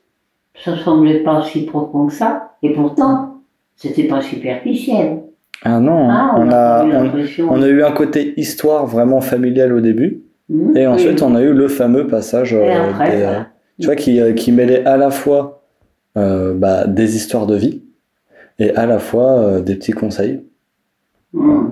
ça 0.64 0.76
semblait 0.78 1.20
pas 1.22 1.42
si 1.44 1.64
profond 1.66 2.06
que 2.06 2.12
ça. 2.12 2.52
Et 2.62 2.72
pourtant, 2.72 3.40
c'était 3.76 4.04
pas 4.04 4.20
superficiel. 4.20 5.22
Ah 5.62 5.78
non, 5.78 6.08
Ah, 6.10 6.34
on, 6.38 6.50
a 6.50 6.56
a, 6.56 6.84
eu 6.86 6.92
on, 6.96 7.02
l'impression. 7.04 7.48
on 7.50 7.62
a 7.62 7.68
eu 7.68 7.82
un 7.82 7.92
côté 7.92 8.34
histoire 8.40 8.86
vraiment 8.86 9.20
familial 9.20 9.72
au 9.74 9.80
début. 9.80 10.22
Hmm, 10.48 10.76
Et 10.76 10.86
ensuite, 10.86 11.20
oui. 11.20 11.26
on 11.30 11.34
a 11.36 11.42
eu 11.42 11.52
le 11.52 11.68
fameux 11.68 12.06
passage 12.06 12.54
euh, 12.54 12.90
après, 12.90 13.10
des, 13.10 13.16
euh, 13.22 13.26
voilà. 13.26 13.46
tu 13.78 13.86
vois, 13.86 13.96
qui, 13.96 14.20
euh, 14.20 14.32
qui 14.32 14.52
mêlait 14.52 14.84
à 14.84 14.96
la 14.96 15.10
fois 15.10 15.62
euh, 16.16 16.54
bah, 16.54 16.86
des 16.86 17.14
histoires 17.14 17.46
de 17.46 17.54
vie 17.56 17.82
et 18.58 18.74
à 18.74 18.84
la 18.86 18.98
fois 18.98 19.30
euh, 19.38 19.60
des 19.60 19.76
petits 19.76 19.92
conseils. 19.92 20.42
Hmm. 21.32 21.68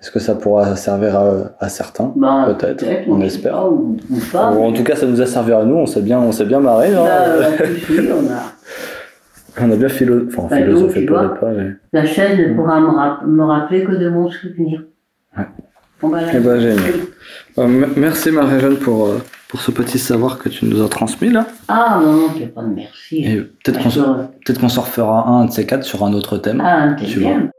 Est-ce 0.00 0.10
que 0.10 0.18
ça 0.18 0.34
pourra 0.34 0.76
servir 0.76 1.14
à, 1.16 1.32
à 1.60 1.68
certains 1.68 2.12
Bah, 2.16 2.54
Peut-être, 2.58 2.84
on 3.08 3.20
sait 3.20 3.26
espère. 3.26 3.52
pas, 3.52 3.68
ou, 3.68 3.96
ou 4.10 4.18
pas. 4.32 4.50
Ou 4.52 4.62
en 4.64 4.72
tout 4.72 4.82
cas, 4.82 4.96
ça 4.96 5.06
nous 5.06 5.20
a 5.20 5.26
servi 5.26 5.52
à 5.52 5.62
nous. 5.64 5.74
On 5.76 5.86
s'est 5.86 6.00
bien, 6.00 6.18
on 6.20 6.32
s'est 6.32 6.46
bien 6.46 6.60
marré. 6.60 6.88
hein. 6.94 7.04
Bah, 7.04 7.24
euh, 7.26 7.50
plus, 7.84 8.10
on 8.12 8.26
a. 8.32 8.42
On 9.62 9.70
a 9.70 9.76
bien 9.76 9.88
philo... 9.88 10.22
enfin, 10.28 10.46
Bah, 10.48 10.56
philosophé 10.58 11.00
donc, 11.04 11.06
tu 11.06 11.12
vois. 11.12 11.34
pas. 11.34 11.50
Mais... 11.50 11.70
La 11.92 12.06
chaîne 12.06 12.38
ne 12.38 12.52
Mm. 12.52 12.56
pourra 12.56 12.80
me, 12.80 13.26
me 13.36 13.44
rappeler 13.44 13.84
que 13.84 13.92
de 13.92 14.08
mon 14.08 14.30
souvenir. 14.30 14.84
Ouais. 15.36 15.44
Bon, 16.00 16.08
bah, 16.08 16.22
là, 16.22 16.28
Eh 16.32 16.38
ben, 16.38 16.58
génial. 16.60 16.78
oui. 16.94 17.00
Euh, 17.58 17.86
merci 17.96 18.30
Marie-Jeanne 18.30 18.76
pour, 18.76 19.08
euh, 19.08 19.18
pour 19.48 19.60
ce 19.60 19.70
petit 19.72 19.98
savoir 19.98 20.38
que 20.38 20.48
tu 20.48 20.64
nous 20.64 20.82
as 20.82 20.88
transmis 20.88 21.30
là. 21.30 21.46
Ah 21.68 21.98
non, 22.02 22.12
non, 22.12 22.26
il 22.36 22.38
n'y 22.38 22.44
a 22.46 22.48
pas 22.48 22.62
de 22.62 22.68
merci. 22.68 23.24
Et 23.24 23.36
peut-être 23.64 23.82
qu'on 23.82 23.90
peut-être 23.90 24.60
qu'on 24.60 24.68
s'en 24.70 24.82
refera 24.82 25.28
un 25.28 25.44
de 25.46 25.50
ces 25.50 25.66
quatre 25.66 25.84
sur 25.84 26.04
un 26.04 26.12
autre 26.14 26.38
thème. 26.38 26.62
Ah, 26.64 26.94
Tu 26.96 27.18
bien. 27.18 27.50